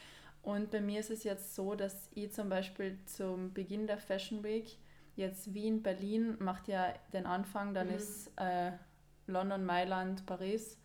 und 0.44 0.70
bei 0.70 0.82
mir 0.82 1.00
ist 1.00 1.10
es 1.10 1.24
jetzt 1.24 1.56
so, 1.56 1.74
dass 1.74 2.10
ich 2.14 2.32
zum 2.32 2.48
Beispiel 2.48 3.00
zum 3.06 3.52
Beginn 3.52 3.88
der 3.88 3.98
Fashion 3.98 4.44
Week 4.44 4.78
jetzt 5.20 5.54
Wien, 5.54 5.84
Berlin 5.84 6.38
macht 6.40 6.68
ja 6.68 6.94
den 7.14 7.26
Anfang, 7.26 7.74
dann 7.74 7.90
mhm. 7.90 7.96
ist 7.96 8.32
äh, 8.38 8.72
London, 9.28 9.66
Mailand, 9.66 10.26
Paris. 10.26 10.80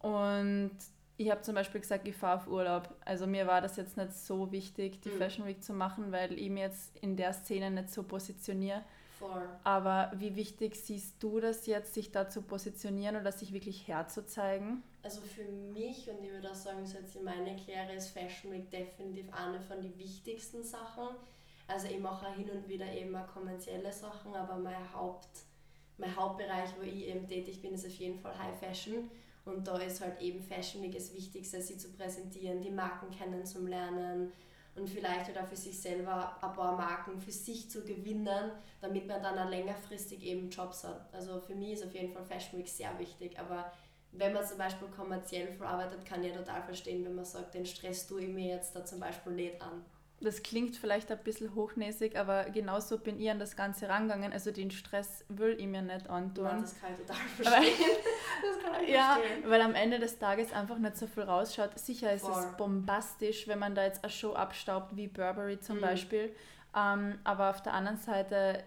Und 0.00 0.72
ich 1.16 1.30
habe 1.30 1.42
zum 1.42 1.54
Beispiel 1.54 1.80
gesagt, 1.80 2.08
ich 2.08 2.16
fahre 2.16 2.38
auf 2.38 2.48
Urlaub. 2.48 2.96
Also 3.04 3.26
mir 3.26 3.46
war 3.46 3.60
das 3.60 3.76
jetzt 3.76 3.96
nicht 3.96 4.14
so 4.14 4.50
wichtig, 4.50 5.02
die 5.02 5.10
mhm. 5.10 5.18
Fashion 5.18 5.46
Week 5.46 5.62
zu 5.62 5.74
machen, 5.74 6.10
weil 6.12 6.32
ich 6.38 6.50
mich 6.50 6.62
jetzt 6.62 6.96
in 6.98 7.16
der 7.16 7.32
Szene 7.32 7.70
nicht 7.70 7.90
so 7.90 8.02
positioniere. 8.02 8.82
Voll. 9.18 9.46
Aber 9.64 10.12
wie 10.16 10.34
wichtig 10.34 10.76
siehst 10.76 11.22
du 11.22 11.40
das 11.40 11.66
jetzt, 11.66 11.92
sich 11.92 12.10
da 12.10 12.30
zu 12.30 12.40
positionieren 12.40 13.16
oder 13.16 13.32
sich 13.32 13.52
wirklich 13.52 13.86
herzuzeigen? 13.86 14.82
Also 15.02 15.20
für 15.20 15.44
mich, 15.44 16.08
und 16.08 16.24
ich 16.24 16.30
würde 16.30 16.50
auch 16.50 16.54
sagen, 16.54 16.86
so 16.86 16.96
jetzt 16.96 17.16
in 17.16 17.24
meiner 17.24 17.54
Karriere 17.54 17.92
ist 17.92 18.08
Fashion 18.08 18.50
Week 18.50 18.70
definitiv 18.70 19.26
eine 19.32 19.60
von 19.60 19.82
den 19.82 19.96
wichtigsten 19.98 20.62
Sachen 20.62 21.08
also 21.70 21.86
ich 21.86 22.00
mache 22.00 22.32
hin 22.34 22.50
und 22.50 22.68
wieder 22.68 22.90
eben 22.92 23.14
auch 23.14 23.26
kommerzielle 23.28 23.92
Sachen, 23.92 24.34
aber 24.34 24.56
mein, 24.56 24.92
Haupt, 24.92 25.28
mein 25.98 26.14
Hauptbereich, 26.14 26.70
wo 26.78 26.82
ich 26.82 27.06
eben 27.06 27.26
tätig 27.26 27.62
bin, 27.62 27.74
ist 27.74 27.86
auf 27.86 27.92
jeden 27.92 28.18
Fall 28.18 28.36
High 28.36 28.58
Fashion. 28.58 29.10
Und 29.44 29.66
da 29.66 29.78
ist 29.78 30.00
halt 30.00 30.20
eben 30.20 30.42
Fashion 30.42 30.82
Week 30.82 30.92
das 30.92 31.14
Wichtigste, 31.14 31.62
sie 31.62 31.78
zu 31.78 31.92
präsentieren, 31.92 32.60
die 32.60 32.70
Marken 32.70 33.10
kennenzulernen 33.10 34.32
und 34.74 34.88
vielleicht 34.88 35.26
halt 35.26 35.38
auch 35.38 35.46
für 35.46 35.56
sich 35.56 35.78
selber 35.78 36.36
ein 36.42 36.52
paar 36.52 36.76
Marken 36.76 37.18
für 37.20 37.32
sich 37.32 37.70
zu 37.70 37.82
gewinnen, 37.82 38.52
damit 38.80 39.06
man 39.06 39.22
dann 39.22 39.38
auch 39.38 39.48
längerfristig 39.48 40.22
eben 40.22 40.50
Jobs 40.50 40.84
hat. 40.84 41.12
Also 41.12 41.40
für 41.40 41.54
mich 41.54 41.72
ist 41.72 41.86
auf 41.86 41.94
jeden 41.94 42.12
Fall 42.12 42.24
Fashion 42.24 42.58
Week 42.58 42.68
sehr 42.68 42.96
wichtig, 42.98 43.38
aber 43.38 43.72
wenn 44.12 44.32
man 44.32 44.44
zum 44.44 44.58
Beispiel 44.58 44.88
kommerziell 44.88 45.52
verarbeitet, 45.52 46.04
kann 46.04 46.22
ich 46.22 46.32
ja 46.32 46.38
total 46.38 46.62
verstehen, 46.62 47.04
wenn 47.04 47.14
man 47.14 47.24
sagt, 47.24 47.54
den 47.54 47.64
Stress 47.64 48.06
tue 48.06 48.22
ich 48.22 48.28
mir 48.28 48.56
jetzt 48.56 48.74
da 48.76 48.84
zum 48.84 49.00
Beispiel 49.00 49.32
nicht 49.32 49.62
an 49.62 49.84
das 50.20 50.42
klingt 50.42 50.76
vielleicht 50.76 51.10
ein 51.10 51.18
bisschen 51.18 51.54
hochnäsig, 51.54 52.16
aber 52.16 52.44
genauso 52.50 52.98
bin 52.98 53.18
ich 53.18 53.30
an 53.30 53.38
das 53.38 53.56
Ganze 53.56 53.88
rangegangen. 53.88 54.32
Also 54.32 54.50
den 54.50 54.70
Stress 54.70 55.24
will 55.28 55.56
ich 55.58 55.66
mir 55.66 55.80
nicht 55.80 56.10
antun. 56.10 56.44
Ja, 56.44 56.58
das 56.60 56.78
kann 56.78 56.90
ich 56.92 56.98
total 57.06 57.16
verstehen. 57.36 57.86
das 58.42 58.62
kann 58.62 58.84
ich 58.84 58.90
ja, 58.90 59.14
verstehen. 59.16 59.50
weil 59.50 59.60
am 59.62 59.74
Ende 59.74 59.98
des 59.98 60.18
Tages 60.18 60.52
einfach 60.52 60.78
nicht 60.78 60.96
so 60.96 61.06
viel 61.06 61.22
rausschaut. 61.22 61.78
Sicher 61.78 62.12
ist 62.12 62.26
Voll. 62.26 62.32
es 62.38 62.56
bombastisch, 62.56 63.48
wenn 63.48 63.58
man 63.58 63.74
da 63.74 63.84
jetzt 63.84 64.04
eine 64.04 64.10
Show 64.12 64.34
abstaubt, 64.34 64.94
wie 64.96 65.08
Burberry 65.08 65.58
zum 65.58 65.76
mhm. 65.76 65.80
Beispiel. 65.82 66.34
Ähm, 66.76 67.18
aber 67.24 67.50
auf 67.50 67.62
der 67.62 67.72
anderen 67.72 67.98
Seite 67.98 68.62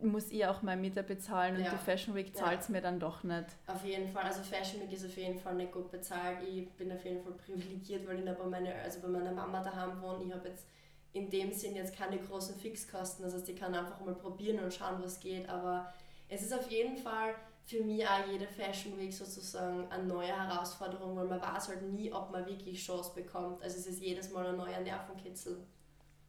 muss 0.00 0.30
ich 0.30 0.46
auch 0.46 0.62
meine 0.62 0.80
Miete 0.80 1.02
bezahlen 1.02 1.56
und 1.56 1.64
Ja. 1.64 1.70
die 1.70 1.76
Fashion 1.78 2.14
Week 2.14 2.34
zahlt 2.36 2.60
es 2.60 2.68
mir 2.68 2.80
dann 2.80 2.98
doch 2.98 3.22
nicht. 3.22 3.46
Auf 3.66 3.84
jeden 3.84 4.08
Fall, 4.08 4.24
also 4.24 4.42
Fashion 4.42 4.80
Week 4.82 4.92
ist 4.92 5.04
auf 5.04 5.16
jeden 5.16 5.38
Fall 5.38 5.54
nicht 5.54 5.72
gut 5.72 5.90
bezahlt. 5.90 6.38
Ich 6.42 6.70
bin 6.72 6.92
auf 6.92 7.04
jeden 7.04 7.22
Fall 7.22 7.32
privilegiert, 7.32 8.06
weil 8.06 8.18
ich 8.18 8.24
noch 8.24 8.34
bei, 8.34 8.46
meine, 8.46 8.74
also 8.74 9.00
bei 9.00 9.08
meiner 9.08 9.32
Mama 9.32 9.62
daheim 9.62 10.00
wohne. 10.00 10.24
Ich 10.24 10.32
habe 10.32 10.48
jetzt 10.48 10.66
in 11.12 11.30
dem 11.30 11.52
Sinn 11.52 11.76
jetzt 11.76 11.94
keine 11.94 12.18
großen 12.18 12.56
Fixkosten. 12.56 13.24
Das 13.24 13.34
heißt, 13.34 13.48
ich 13.48 13.56
kann 13.56 13.74
einfach 13.74 14.00
mal 14.00 14.14
probieren 14.14 14.62
und 14.64 14.72
schauen, 14.72 15.02
was 15.02 15.20
geht. 15.20 15.48
Aber 15.48 15.92
es 16.28 16.42
ist 16.42 16.54
auf 16.54 16.70
jeden 16.70 16.96
Fall 16.96 17.34
für 17.64 17.82
mich 17.82 18.06
auch 18.06 18.26
jede 18.30 18.46
Fashion 18.46 18.98
Week 18.98 19.12
sozusagen 19.12 19.86
eine 19.90 20.04
neue 20.04 20.28
Herausforderung, 20.28 21.16
weil 21.16 21.26
man 21.26 21.40
weiß 21.40 21.68
halt 21.68 21.82
nie, 21.82 22.12
ob 22.12 22.30
man 22.30 22.46
wirklich 22.46 22.84
Chance 22.84 23.12
bekommt. 23.14 23.62
Also 23.62 23.78
es 23.78 23.86
ist 23.86 24.02
jedes 24.02 24.30
Mal 24.30 24.46
ein 24.46 24.56
neuer 24.56 24.80
Nervenkitzel. 24.80 25.58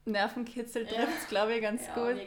Nervenkitzel 0.05 0.83
Ja. 0.83 0.89
trifft 0.89 1.21
es, 1.21 1.27
glaube 1.27 1.55
ich, 1.55 1.61
ganz 1.61 1.85
ja, 1.87 1.93
gut. 1.93 2.21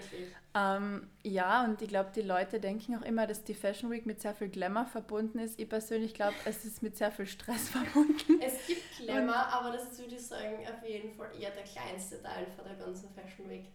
Ähm, 0.55 1.11
ja, 1.23 1.65
und 1.65 1.83
ich 1.83 1.89
glaube, 1.89 2.11
die 2.15 2.23
Leute 2.23 2.61
denken 2.61 2.97
auch 2.97 3.03
immer, 3.03 3.27
dass 3.27 3.45
die 3.45 3.53
Fashion 3.53 3.91
Week 3.91 4.07
mit 4.07 4.23
sehr 4.23 4.35
viel 4.35 4.49
Glamour 4.49 4.87
verbunden 4.87 5.39
ist. 5.39 5.61
Ich 5.61 5.69
persönlich 5.69 6.15
glaube, 6.15 6.35
es 6.47 6.65
ist 6.65 6.83
mit 6.83 6.97
sehr 6.97 7.13
viel 7.13 7.27
Stress 7.27 7.69
verbunden. 7.69 8.41
Es 8.41 8.67
gibt 8.67 8.97
Glamour, 9.05 9.37
aber 9.37 9.73
das 9.73 9.93
ist, 9.93 10.01
würde 10.01 10.15
ich 10.15 10.27
sagen, 10.27 10.59
auf 10.67 10.89
jeden 10.89 11.13
Fall 11.13 11.29
eher 11.39 11.51
der 11.51 11.65
kleinste 11.65 12.23
Teil 12.23 12.47
von 12.57 12.65
der 12.65 12.77
ganzen 12.77 13.11
Fashion 13.11 13.51
Week. 13.51 13.67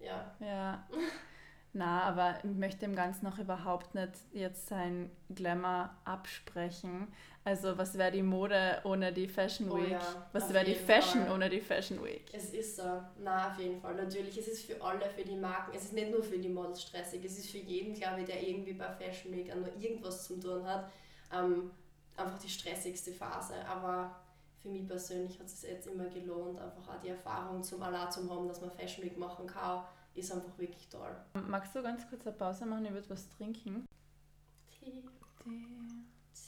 Ja. 0.00 0.34
Ja. 0.40 0.88
Na, 1.74 2.02
aber 2.04 2.38
ich 2.44 2.54
möchte 2.56 2.80
dem 2.80 2.94
Ganzen 2.94 3.24
noch 3.24 3.38
überhaupt 3.38 3.94
nicht 3.94 4.12
jetzt 4.32 4.68
sein 4.68 5.10
Glamour 5.28 5.90
absprechen. 6.04 7.08
Also, 7.46 7.76
was 7.76 7.96
wäre 7.98 8.10
die 8.10 8.22
Mode 8.22 8.80
ohne 8.84 9.12
die 9.12 9.28
Fashion 9.28 9.70
Oh 9.70 9.76
Week? 9.76 9.90
ja, 9.90 10.26
was 10.32 10.50
wäre 10.52 10.64
die 10.64 10.74
Fashion 10.74 11.24
Fall. 11.24 11.32
ohne 11.34 11.50
die 11.50 11.60
Fashion 11.60 12.02
Week? 12.02 12.24
Es 12.32 12.54
ist 12.54 12.76
so. 12.76 13.02
Na, 13.22 13.50
auf 13.50 13.58
jeden 13.58 13.78
Fall. 13.82 13.94
Natürlich, 13.96 14.38
es 14.38 14.48
ist 14.48 14.64
für 14.64 14.80
alle, 14.82 15.10
für 15.10 15.22
die 15.24 15.36
Marken. 15.36 15.72
Es 15.76 15.84
ist 15.84 15.92
nicht 15.92 16.10
nur 16.10 16.22
für 16.22 16.38
die 16.38 16.48
Models 16.48 16.80
stressig. 16.82 17.22
Es 17.22 17.36
ist 17.38 17.50
für 17.50 17.58
jeden, 17.58 17.92
glaube 17.94 18.20
ich, 18.20 18.26
der 18.26 18.42
irgendwie 18.42 18.72
bei 18.72 18.88
Fashion 18.94 19.30
Week 19.32 19.50
auch 19.52 19.56
nur 19.56 19.76
irgendwas 19.78 20.24
zu 20.26 20.40
tun 20.40 20.64
hat, 20.66 20.90
ähm, 21.34 21.70
einfach 22.16 22.38
die 22.38 22.48
stressigste 22.48 23.12
Phase. 23.12 23.54
Aber 23.68 24.14
für 24.62 24.70
mich 24.70 24.86
persönlich 24.88 25.38
hat 25.38 25.46
es 25.46 25.60
jetzt 25.62 25.86
immer 25.86 26.06
gelohnt, 26.06 26.58
einfach 26.58 26.88
auch 26.96 27.00
die 27.02 27.08
Erfahrung 27.10 27.62
zum 27.62 27.82
Allah 27.82 28.08
zu 28.08 28.26
haben, 28.30 28.48
dass 28.48 28.62
man 28.62 28.70
Fashion 28.70 29.04
Week 29.04 29.18
machen 29.18 29.46
kann, 29.46 29.84
ist 30.14 30.32
einfach 30.32 30.56
wirklich 30.56 30.88
toll. 30.88 31.14
Magst 31.46 31.74
du 31.74 31.82
ganz 31.82 32.08
kurz 32.08 32.26
eine 32.26 32.34
Pause 32.34 32.64
machen? 32.64 32.86
Ich 32.86 32.92
würde 32.92 33.10
was 33.10 33.28
trinken. 33.28 33.84
Tee, 34.80 35.02
Tee. 35.42 35.93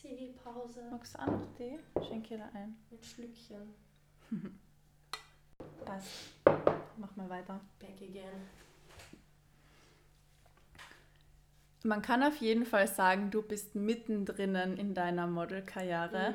Tee-Pause 0.07 0.83
Magst 0.91 1.15
du 1.15 1.19
auch 1.21 1.27
noch 1.27 1.47
Tee? 1.57 1.79
Schenke 2.07 2.37
dir 2.37 2.49
ein. 2.55 2.77
mit 2.91 3.05
Schlückchen. 3.05 3.75
Passt. 5.85 6.35
Mach 6.97 7.17
mal 7.17 7.29
weiter. 7.29 7.61
Back 7.81 7.97
again. 8.01 8.47
Man 11.83 12.03
kann 12.03 12.23
auf 12.23 12.37
jeden 12.37 12.67
Fall 12.67 12.89
sagen, 12.89 13.31
du 13.31 13.43
bist 13.43 13.75
mittendrin 13.75 14.55
in 14.77 14.95
deiner 14.95 15.27
Modelkarriere. 15.27 16.31
Mhm. 16.31 16.35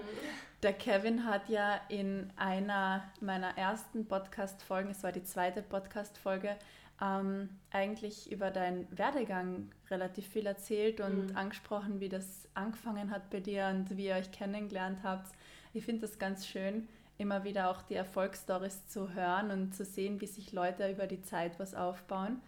Der 0.63 0.73
Kevin 0.73 1.25
hat 1.25 1.49
ja 1.49 1.81
in 1.89 2.31
einer 2.35 3.03
meiner 3.19 3.57
ersten 3.57 4.07
Podcast-Folgen, 4.07 4.91
es 4.91 5.03
war 5.03 5.11
die 5.11 5.23
zweite 5.23 5.63
Podcast-Folge, 5.63 6.55
ähm, 7.01 7.49
eigentlich 7.71 8.31
über 8.31 8.51
deinen 8.51 8.87
Werdegang 8.97 9.71
relativ 9.89 10.27
viel 10.27 10.45
erzählt 10.45 11.01
und 11.01 11.27
Mhm. 11.31 11.35
angesprochen, 11.35 11.99
wie 11.99 12.09
das 12.09 12.47
angefangen 12.53 13.11
hat 13.11 13.29
bei 13.29 13.39
dir 13.39 13.67
und 13.67 13.97
wie 13.97 14.07
ihr 14.07 14.15
euch 14.15 14.31
kennengelernt 14.31 14.99
habt. 15.03 15.31
Ich 15.73 15.85
finde 15.85 16.01
das 16.01 16.19
ganz 16.19 16.45
schön, 16.47 16.87
immer 17.17 17.43
wieder 17.43 17.69
auch 17.69 17.81
die 17.81 17.95
Erfolgsstories 17.95 18.87
zu 18.87 19.13
hören 19.13 19.51
und 19.51 19.73
zu 19.75 19.85
sehen, 19.85 20.21
wie 20.21 20.27
sich 20.27 20.51
Leute 20.53 20.89
über 20.91 21.07
die 21.07 21.21
Zeit 21.21 21.59
was 21.59 21.75
aufbauen. 21.75 22.41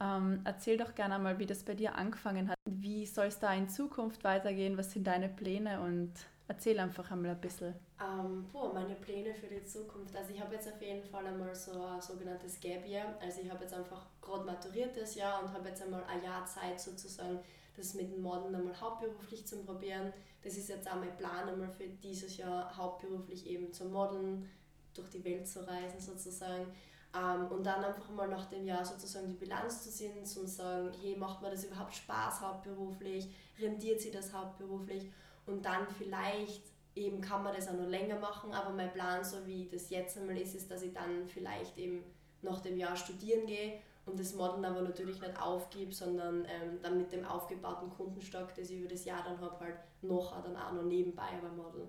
Ähm, 0.00 0.40
erzähl 0.44 0.76
doch 0.78 0.94
gerne 0.94 1.18
mal, 1.18 1.38
wie 1.38 1.46
das 1.46 1.62
bei 1.64 1.74
dir 1.74 1.94
angefangen 1.96 2.48
hat. 2.48 2.56
Wie 2.68 3.06
soll 3.06 3.26
es 3.26 3.38
da 3.38 3.52
in 3.54 3.68
Zukunft 3.68 4.24
weitergehen? 4.24 4.78
Was 4.78 4.92
sind 4.92 5.06
deine 5.06 5.28
Pläne? 5.28 5.80
Und 5.82 6.12
erzähl 6.48 6.78
einfach 6.80 7.10
einmal 7.10 7.32
ein 7.32 7.40
bisschen. 7.40 7.74
Ähm, 8.00 8.46
boah, 8.50 8.72
meine 8.72 8.94
Pläne 8.94 9.34
für 9.34 9.46
die 9.46 9.62
Zukunft. 9.62 10.16
Also 10.16 10.32
ich 10.32 10.40
habe 10.40 10.54
jetzt 10.54 10.68
auf 10.68 10.80
jeden 10.80 11.04
Fall 11.04 11.26
einmal 11.26 11.54
so 11.54 11.82
ein 11.82 12.00
sogenanntes 12.00 12.58
Gap 12.58 12.86
Year. 12.86 13.14
Also 13.20 13.42
ich 13.42 13.50
habe 13.50 13.64
jetzt 13.64 13.74
einfach 13.74 14.06
gerade 14.22 14.44
maturiert 14.44 14.96
das 14.96 15.14
Jahr 15.16 15.42
und 15.42 15.52
habe 15.52 15.68
jetzt 15.68 15.82
einmal 15.82 16.02
ein 16.04 16.24
Jahr 16.24 16.46
Zeit 16.46 16.80
sozusagen, 16.80 17.40
das 17.76 17.92
mit 17.92 18.10
dem 18.10 18.22
Modern 18.22 18.54
einmal 18.54 18.80
hauptberuflich 18.80 19.46
zu 19.46 19.62
probieren. 19.64 20.14
Das 20.42 20.56
ist 20.56 20.70
jetzt 20.70 20.90
auch 20.90 20.96
mein 20.96 21.14
Plan 21.18 21.46
einmal 21.46 21.68
für 21.68 21.88
dieses 21.88 22.38
Jahr 22.38 22.74
hauptberuflich 22.74 23.46
eben 23.46 23.70
zu 23.70 23.84
modeln, 23.84 24.48
durch 24.94 25.10
die 25.10 25.22
Welt 25.22 25.46
zu 25.46 25.66
reisen 25.66 26.00
sozusagen. 26.00 26.72
Ähm, 27.14 27.48
und 27.48 27.64
dann 27.64 27.84
einfach 27.84 28.08
mal 28.10 28.28
nach 28.28 28.46
dem 28.46 28.66
Jahr 28.66 28.82
sozusagen 28.82 29.28
die 29.28 29.34
Bilanz 29.34 29.82
zu 29.82 29.90
ziehen 29.90 30.16
und 30.18 30.48
sagen, 30.48 30.90
hey, 31.02 31.16
macht 31.16 31.42
mir 31.42 31.50
das 31.50 31.64
überhaupt 31.64 31.94
Spaß 31.94 32.40
hauptberuflich, 32.40 33.28
rendiert 33.58 34.00
sich 34.00 34.12
das 34.12 34.32
hauptberuflich 34.32 35.10
und 35.44 35.64
dann 35.66 35.86
vielleicht 35.98 36.62
eben 36.94 37.20
kann 37.20 37.42
man 37.42 37.54
das 37.54 37.68
auch 37.68 37.74
noch 37.74 37.88
länger 37.88 38.18
machen, 38.18 38.52
aber 38.52 38.70
mein 38.70 38.92
Plan, 38.92 39.24
so 39.24 39.46
wie 39.46 39.68
das 39.70 39.90
jetzt 39.90 40.18
einmal 40.18 40.36
ist, 40.36 40.54
ist, 40.54 40.70
dass 40.70 40.82
ich 40.82 40.92
dann 40.92 41.26
vielleicht 41.28 41.78
eben 41.78 42.02
nach 42.42 42.60
dem 42.60 42.76
Jahr 42.76 42.96
studieren 42.96 43.46
gehe 43.46 43.80
und 44.06 44.18
das 44.18 44.34
Modeln 44.34 44.64
aber 44.64 44.82
natürlich 44.82 45.20
nicht 45.20 45.40
aufgebe, 45.40 45.92
sondern 45.92 46.44
ähm, 46.44 46.78
dann 46.82 46.98
mit 46.98 47.12
dem 47.12 47.24
aufgebauten 47.24 47.90
Kundenstock, 47.90 48.54
das 48.54 48.70
ich 48.70 48.80
über 48.80 48.88
das 48.88 49.04
Jahr 49.04 49.22
dann 49.24 49.40
habe, 49.40 49.60
halt 49.60 49.76
nachher 50.02 50.42
dann 50.42 50.56
auch 50.56 50.72
noch 50.72 50.84
nebenbei 50.84 51.28
aber 51.38 51.50
modeln. 51.50 51.88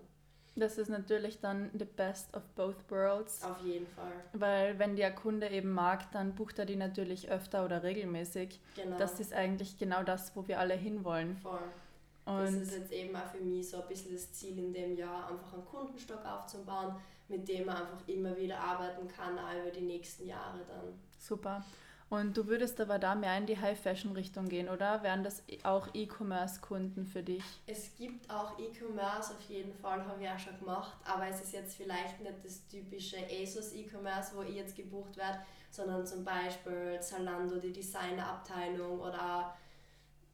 Das 0.56 0.78
ist 0.78 0.90
natürlich 0.90 1.40
dann 1.40 1.72
the 1.80 1.86
best 1.86 2.36
of 2.36 2.44
both 2.56 2.76
worlds. 2.90 3.42
Auf 3.42 3.62
jeden 3.64 3.88
Fall. 3.88 4.12
Weil 4.34 4.78
wenn 4.80 4.98
der 4.98 5.16
Kunde 5.16 5.50
eben 5.50 5.72
mag, 5.72 6.12
dann 6.12 6.36
bucht 6.36 6.60
er 6.60 6.66
die 6.66 6.76
natürlich 6.76 7.32
öfter 7.32 7.64
oder 7.64 7.84
regelmäßig. 7.84 8.60
Genau. 8.76 8.98
Das 8.98 9.22
ist 9.22 9.34
eigentlich 9.34 9.78
genau 9.78 10.04
das, 10.04 10.36
wo 10.36 10.48
wir 10.50 10.60
alle 10.60 10.74
hinwollen. 10.74 11.38
Voll. 11.38 11.60
Das 12.26 12.50
Und 12.50 12.62
ist 12.62 12.74
jetzt 12.74 12.92
eben 12.92 13.16
auch 13.16 13.26
für 13.26 13.42
mich 13.42 13.70
so 13.70 13.82
ein 13.82 13.88
bisschen 13.88 14.14
das 14.14 14.32
Ziel 14.32 14.58
in 14.58 14.74
dem 14.74 14.96
Jahr, 14.96 15.30
einfach 15.30 15.54
einen 15.54 15.66
Kundenstock 15.66 16.24
aufzubauen, 16.26 16.96
mit 17.28 17.48
dem 17.48 17.66
man 17.66 17.78
einfach 17.78 18.08
immer 18.08 18.36
wieder 18.38 18.60
arbeiten 18.60 19.08
kann, 19.08 19.38
auch 19.40 19.54
über 19.62 19.72
die 19.72 19.82
nächsten 19.82 20.28
Jahre 20.28 20.60
dann. 20.68 21.00
super. 21.18 21.64
Und 22.10 22.36
du 22.36 22.46
würdest 22.48 22.82
aber 22.82 23.00
da 23.00 23.16
mehr 23.16 23.38
in 23.38 23.46
die 23.46 23.58
High-Fashion-Richtung 23.58 24.50
gehen, 24.50 24.68
oder? 24.68 25.02
Wären 25.02 25.24
das 25.24 25.44
auch 25.64 25.88
E-Commerce-Kunden 25.94 27.06
für 27.06 27.24
dich? 27.24 27.42
Es 27.66 27.96
gibt 27.96 28.30
auch 28.30 28.60
E-Commerce, 28.60 29.32
auf 29.32 29.42
jeden 29.48 29.74
Fall, 29.74 30.06
habe 30.06 30.22
ich 30.22 30.30
auch 30.30 30.38
schon 30.38 30.60
gemacht, 30.60 30.92
aber 31.06 31.28
es 31.28 31.42
ist 31.42 31.54
jetzt 31.54 31.78
vielleicht 31.78 32.20
nicht 32.20 32.44
das 32.44 32.68
typische 32.68 33.16
ASOS 33.16 33.72
E-Commerce, 33.72 34.36
wo 34.36 34.42
ich 34.42 34.56
jetzt 34.56 34.76
gebucht 34.76 35.16
werde, 35.16 35.40
sondern 35.70 36.06
zum 36.06 36.26
Beispiel 36.26 37.00
Zalando, 37.00 37.56
die 37.60 37.72
Designerabteilung 37.72 39.00
oder 39.00 39.56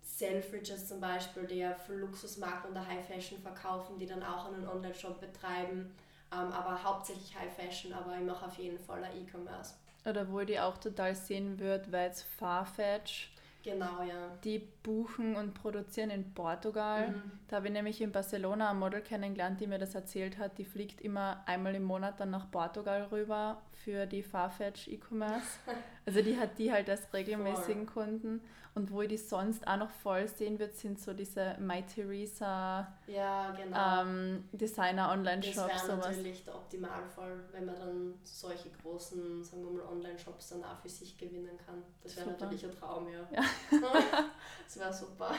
Selfridges 0.08 0.88
zum 0.88 1.02
Beispiel, 1.02 1.46
die 1.46 1.58
ja 1.58 1.74
für 1.76 1.94
Luxusmarken 1.94 2.72
und 2.72 2.88
High 2.88 3.06
Fashion 3.06 3.40
verkaufen, 3.40 4.00
die 4.00 4.06
dann 4.06 4.24
auch 4.24 4.46
einen 4.46 4.68
Online-Shop 4.68 5.20
betreiben, 5.20 5.94
ähm, 6.32 6.52
aber 6.52 6.82
hauptsächlich 6.84 7.38
High 7.38 7.54
Fashion, 7.54 7.94
aber 7.94 8.18
ich 8.18 8.24
mache 8.24 8.46
auf 8.46 8.58
jeden 8.58 8.80
Fall 8.80 9.04
E-Commerce. 9.04 9.76
Oder 10.06 10.32
wo 10.32 10.40
die 10.42 10.60
auch 10.60 10.78
total 10.78 11.14
sehen 11.14 11.60
würde, 11.60 11.92
wäre 11.92 12.06
jetzt 12.06 12.24
Farfetch. 12.38 13.32
Genau, 13.64 14.02
ja. 14.02 14.30
Die 14.46 14.60
buchen 14.60 15.36
und 15.36 15.54
produzieren 15.54 16.10
in 16.10 16.34
Portugal. 16.34 17.10
Mhm. 17.10 17.32
Da 17.50 17.58
habe 17.58 17.68
ich 17.68 17.74
nämlich 17.74 18.02
in 18.02 18.14
Barcelona 18.14 18.70
ein 18.70 18.80
Model 18.80 19.02
kennengelernt, 19.02 19.60
die 19.60 19.68
mir 19.68 19.78
das 19.78 19.94
erzählt 19.94 20.38
hat. 20.38 20.58
Die 20.58 20.64
fliegt 20.64 21.02
immer 21.02 21.44
einmal 21.46 21.76
im 21.76 21.84
Monat 21.84 22.20
dann 22.20 22.30
nach 22.30 22.50
Portugal 22.50 23.04
rüber 23.12 23.62
für 23.84 24.06
die 24.06 24.24
Farfetch 24.24 24.88
E-Commerce. 24.88 25.60
Also 26.06 26.22
die 26.22 26.38
hat 26.38 26.58
die 26.58 26.72
halt 26.72 26.90
als 26.90 27.14
regelmäßigen 27.14 27.86
Kunden. 27.86 28.42
Und 28.76 28.92
wo 28.92 29.02
ich 29.02 29.10
die 29.10 29.18
sonst 29.18 29.68
auch 29.68 29.78
noch 29.78 29.90
voll 29.90 30.28
sehen 30.28 30.60
würde, 30.60 30.72
sind 30.72 31.00
so 31.00 31.12
diese 31.12 31.56
My 31.60 31.82
Theresa 31.84 32.88
Ja, 33.08 33.50
genau. 33.52 34.04
ähm, 34.04 34.48
Designer 34.52 35.08
Das 35.08 35.14
Online-Shops, 35.18 35.68
wäre 35.68 35.80
sowas. 35.80 36.16
natürlich 36.16 36.46
der 36.46 36.54
Optimalfall, 36.54 37.40
wenn 37.54 37.66
man 37.66 37.76
dann 37.76 38.14
solche 38.22 38.70
großen, 38.70 39.44
sagen 39.44 39.64
wir 39.66 39.72
mal, 39.84 39.92
Online-Shops 39.92 40.50
dann 40.50 40.64
auch 40.64 40.78
für 40.80 40.90
sich 40.90 41.18
gewinnen 41.18 41.58
kann. 41.66 41.82
Das 42.04 42.18
wäre 42.18 42.30
natürlich 42.30 42.66
ein 42.66 42.72
Traum, 42.72 43.08
ja. 43.10 43.28
Ja. 43.32 43.44
das 44.68 44.80
wäre 44.80 44.94
super. 44.94 45.34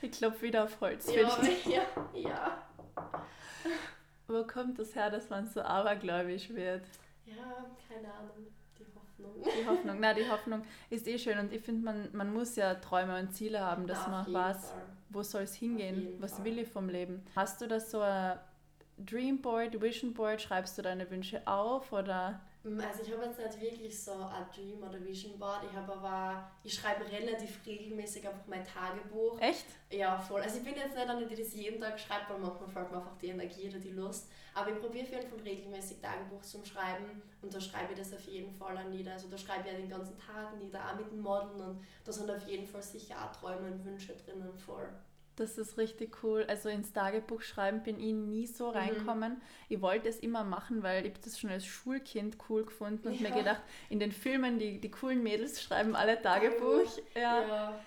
Ich 0.00 0.12
klopfe 0.12 0.42
wieder 0.42 0.62
auf 0.62 0.80
Holz. 0.80 1.12
Ja, 1.12 1.36
ja, 1.68 1.82
ja. 2.14 2.62
Wo 4.28 4.44
kommt 4.44 4.78
das 4.78 4.94
her, 4.94 5.10
dass 5.10 5.30
man 5.30 5.48
so 5.48 5.60
abergläubisch 5.62 6.50
wird? 6.50 6.84
Ja, 7.26 7.66
keine 7.88 8.12
Ahnung. 8.12 8.46
Die 8.78 8.84
Hoffnung. 8.94 9.42
Die 9.42 9.66
Hoffnung, 9.66 9.96
na 10.00 10.14
die 10.14 10.28
Hoffnung 10.30 10.62
ist 10.90 11.06
eh 11.06 11.18
schön 11.18 11.38
und 11.38 11.52
ich 11.52 11.62
finde, 11.62 11.84
man, 11.84 12.08
man 12.12 12.32
muss 12.32 12.56
ja 12.56 12.74
Träume 12.74 13.18
und 13.18 13.32
Ziele 13.34 13.60
haben, 13.60 13.86
dass 13.86 14.06
man 14.08 14.32
weiß, 14.32 14.70
Fall. 14.70 14.82
wo 15.10 15.22
soll 15.22 15.42
es 15.42 15.54
hingehen, 15.54 16.14
was 16.20 16.34
Fall. 16.34 16.44
will 16.44 16.58
ich 16.58 16.68
vom 16.68 16.88
Leben. 16.88 17.22
Hast 17.36 17.60
du 17.60 17.68
da 17.68 17.78
so 17.80 18.00
ein 18.00 18.38
Dreamboard, 18.98 19.80
Vision 19.80 20.12
Board, 20.14 20.40
schreibst 20.42 20.76
du 20.78 20.82
deine 20.82 21.08
Wünsche 21.10 21.46
auf 21.46 21.92
oder 21.92 22.40
also 22.64 23.02
ich 23.02 23.12
habe 23.12 23.24
jetzt 23.24 23.38
nicht 23.38 23.60
wirklich 23.60 24.02
so 24.02 24.12
ein 24.12 24.46
Dream 24.54 24.82
oder 24.82 25.04
Vision 25.04 25.38
Board. 25.38 25.64
Ich 25.70 25.76
habe 25.76 25.92
aber, 25.92 26.50
ich 26.62 26.72
schreibe 26.72 27.04
relativ 27.10 27.60
regelmäßig 27.66 28.26
einfach 28.26 28.46
mein 28.46 28.64
Tagebuch. 28.64 29.38
Echt? 29.38 29.66
Ja, 29.90 30.18
voll. 30.18 30.40
Also 30.40 30.58
ich 30.58 30.64
bin 30.64 30.74
jetzt 30.74 30.96
nicht 30.96 31.08
eine, 31.08 31.26
die 31.26 31.36
das 31.36 31.54
jeden 31.54 31.78
Tag 31.78 32.00
schreibt, 32.00 32.30
weil 32.30 32.38
manchmal 32.38 32.68
fällt 32.70 32.90
mir 32.90 32.96
einfach 32.98 33.18
die 33.20 33.28
Energie 33.28 33.68
oder 33.68 33.78
die 33.78 33.90
Lust. 33.90 34.30
Aber 34.54 34.70
ich 34.70 34.80
probiere 34.80 35.04
auf 35.04 35.12
jeden 35.12 35.28
Fall 35.28 35.40
regelmäßig 35.40 36.00
Tagebuch 36.00 36.40
zum 36.42 36.64
Schreiben 36.64 37.22
und 37.42 37.52
da 37.52 37.60
schreibe 37.60 37.92
ich 37.92 37.98
das 37.98 38.14
auf 38.14 38.24
jeden 38.24 38.52
Fall 38.54 38.78
auch 38.78 38.88
nieder. 38.88 39.12
Also 39.12 39.28
da 39.28 39.36
schreibe 39.36 39.66
ich 39.66 39.72
ja 39.72 39.78
den 39.78 39.90
ganzen 39.90 40.16
Tag 40.16 40.56
nieder, 40.58 40.80
auch 40.88 40.96
mit 40.96 41.10
dem 41.10 41.20
Modeln 41.20 41.60
und 41.60 41.84
da 42.04 42.12
sind 42.12 42.30
auf 42.30 42.46
jeden 42.48 42.66
Fall 42.66 42.82
sicher 42.82 43.16
auch 43.16 43.36
Träume 43.36 43.72
und 43.72 43.84
Wünsche 43.84 44.14
drinnen 44.14 44.56
voll. 44.56 44.88
Das 45.36 45.58
ist 45.58 45.78
richtig 45.78 46.22
cool. 46.22 46.44
Also 46.48 46.68
ins 46.68 46.92
Tagebuch 46.92 47.42
schreiben 47.42 47.82
bin 47.82 47.98
ich 47.98 48.12
nie 48.12 48.46
so 48.46 48.68
mhm. 48.70 48.76
reinkommen. 48.76 49.32
Mhm. 49.34 49.40
Ich 49.68 49.80
wollte 49.80 50.08
es 50.08 50.20
immer 50.20 50.44
machen, 50.44 50.82
weil 50.82 51.06
ich 51.06 51.14
das 51.20 51.38
schon 51.38 51.50
als 51.50 51.66
Schulkind 51.66 52.36
cool 52.48 52.64
gefunden 52.64 53.08
und 53.08 53.20
ja. 53.20 53.28
mir 53.28 53.36
gedacht, 53.36 53.62
in 53.88 53.98
den 53.98 54.12
Filmen, 54.12 54.58
die, 54.58 54.80
die 54.80 54.90
coolen 54.90 55.22
Mädels 55.22 55.62
schreiben 55.62 55.96
alle 55.96 56.20
Tagebuch. 56.20 56.98
Ja. 57.14 57.46
ja. 57.46 57.80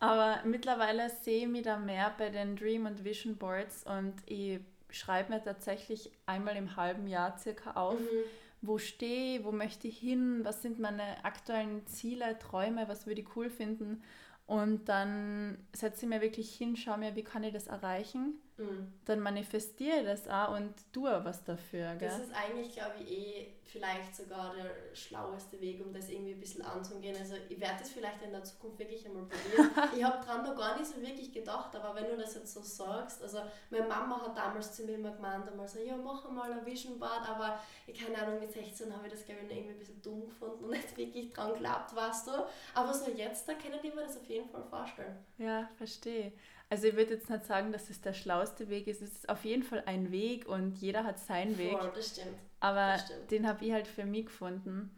Aber 0.00 0.38
mittlerweile 0.44 1.10
sehe 1.10 1.42
ich 1.42 1.48
mich 1.48 1.62
da 1.62 1.76
mehr 1.76 2.14
bei 2.16 2.30
den 2.30 2.56
Dream- 2.56 2.86
und 2.86 3.04
Vision 3.04 3.36
Boards 3.36 3.84
und 3.84 4.14
ich 4.26 4.60
schreibe 4.90 5.32
mir 5.32 5.42
tatsächlich 5.42 6.10
einmal 6.26 6.56
im 6.56 6.76
halben 6.76 7.08
Jahr 7.08 7.36
circa 7.36 7.72
auf, 7.72 7.98
mhm. 7.98 8.24
wo 8.62 8.78
stehe 8.78 9.38
ich, 9.38 9.44
wo 9.44 9.50
möchte 9.50 9.88
ich 9.88 9.98
hin, 9.98 10.40
was 10.44 10.62
sind 10.62 10.78
meine 10.78 11.24
aktuellen 11.24 11.84
Ziele, 11.86 12.38
Träume, 12.38 12.88
was 12.88 13.06
würde 13.06 13.22
ich 13.22 13.36
cool 13.36 13.50
finden. 13.50 14.02
Und 14.48 14.88
dann 14.88 15.58
setze 15.74 16.06
ich 16.06 16.08
mir 16.08 16.22
wirklich 16.22 16.54
hin, 16.56 16.74
schaue 16.74 16.96
mir, 16.96 17.14
wie 17.14 17.22
kann 17.22 17.44
ich 17.44 17.52
das 17.52 17.66
erreichen. 17.66 18.32
Mhm. 18.58 18.92
Dann 19.04 19.20
manifestiere 19.20 20.04
das 20.04 20.28
auch 20.28 20.56
und 20.56 20.74
tue 20.92 21.24
was 21.24 21.44
dafür. 21.44 21.94
Gell? 21.94 22.08
Das 22.08 22.18
ist 22.18 22.32
eigentlich, 22.34 22.72
glaube 22.72 22.94
ich, 23.00 23.10
eh 23.10 23.54
vielleicht 23.64 24.16
sogar 24.16 24.54
der 24.54 24.94
schlaueste 24.94 25.60
Weg, 25.60 25.84
um 25.84 25.92
das 25.92 26.08
irgendwie 26.08 26.32
ein 26.32 26.40
bisschen 26.40 26.62
anzugehen. 26.62 27.16
Also 27.16 27.34
ich 27.48 27.60
werde 27.60 27.76
das 27.78 27.90
vielleicht 27.90 28.22
in 28.22 28.32
der 28.32 28.42
Zukunft 28.42 28.78
wirklich 28.78 29.06
einmal 29.06 29.24
probieren. 29.24 29.70
ich 29.96 30.02
habe 30.02 30.24
dran 30.24 30.42
noch 30.42 30.56
gar 30.56 30.76
nicht 30.76 30.90
so 30.90 31.00
wirklich 31.00 31.32
gedacht, 31.32 31.74
aber 31.76 31.94
wenn 31.94 32.10
du 32.10 32.16
das 32.16 32.34
jetzt 32.34 32.52
so 32.52 32.62
sagst, 32.62 33.22
also 33.22 33.42
meine 33.70 33.86
Mama 33.86 34.22
hat 34.22 34.36
damals 34.36 34.74
zu 34.74 34.84
mir 34.84 34.94
immer 34.94 35.12
gemeint, 35.12 35.46
einmal 35.48 35.68
so, 35.68 35.78
ja 35.78 35.96
mach 35.96 36.28
mal 36.30 36.52
ein 36.52 36.66
Vision 36.66 36.98
Board, 36.98 37.28
aber 37.28 37.60
ich 37.86 37.98
keine 37.98 38.18
Ahnung, 38.18 38.40
mit 38.40 38.52
16 38.52 38.92
habe 38.92 39.06
ich 39.06 39.12
das 39.12 39.24
glaube 39.24 39.42
ich 39.46 39.56
irgendwie 39.56 39.72
ein 39.72 39.78
bisschen 39.78 40.02
dumm 40.02 40.24
gefunden 40.26 40.64
und 40.64 40.70
nicht 40.70 40.96
wirklich 40.96 41.30
dran 41.30 41.52
geglaubt, 41.52 41.94
weißt 41.94 42.26
du. 42.26 42.30
Aber 42.74 42.92
so 42.92 43.10
jetzt, 43.10 43.46
da 43.48 43.54
kann 43.54 43.72
ich 43.74 43.94
mir 43.94 44.02
das 44.02 44.16
auf 44.16 44.28
jeden 44.28 44.48
Fall 44.48 44.64
vorstellen. 44.64 45.16
Ja, 45.36 45.68
verstehe. 45.76 46.32
Also 46.70 46.86
ich 46.86 46.96
würde 46.96 47.14
jetzt 47.14 47.30
nicht 47.30 47.46
sagen, 47.46 47.72
dass 47.72 47.88
es 47.88 48.00
der 48.00 48.12
schlauste 48.12 48.68
Weg 48.68 48.86
ist. 48.88 49.00
Es 49.00 49.12
ist 49.12 49.28
auf 49.28 49.44
jeden 49.44 49.62
Fall 49.62 49.82
ein 49.86 50.10
Weg 50.12 50.46
und 50.46 50.76
jeder 50.78 51.04
hat 51.04 51.18
seinen 51.18 51.56
Weg. 51.56 51.78
Voll, 51.78 51.92
das 51.94 52.08
stimmt. 52.08 52.38
Aber 52.60 52.92
das 52.92 53.06
stimmt. 53.06 53.30
den 53.30 53.48
habe 53.48 53.64
ich 53.64 53.72
halt 53.72 53.86
für 53.86 54.04
mich 54.04 54.26
gefunden. 54.26 54.90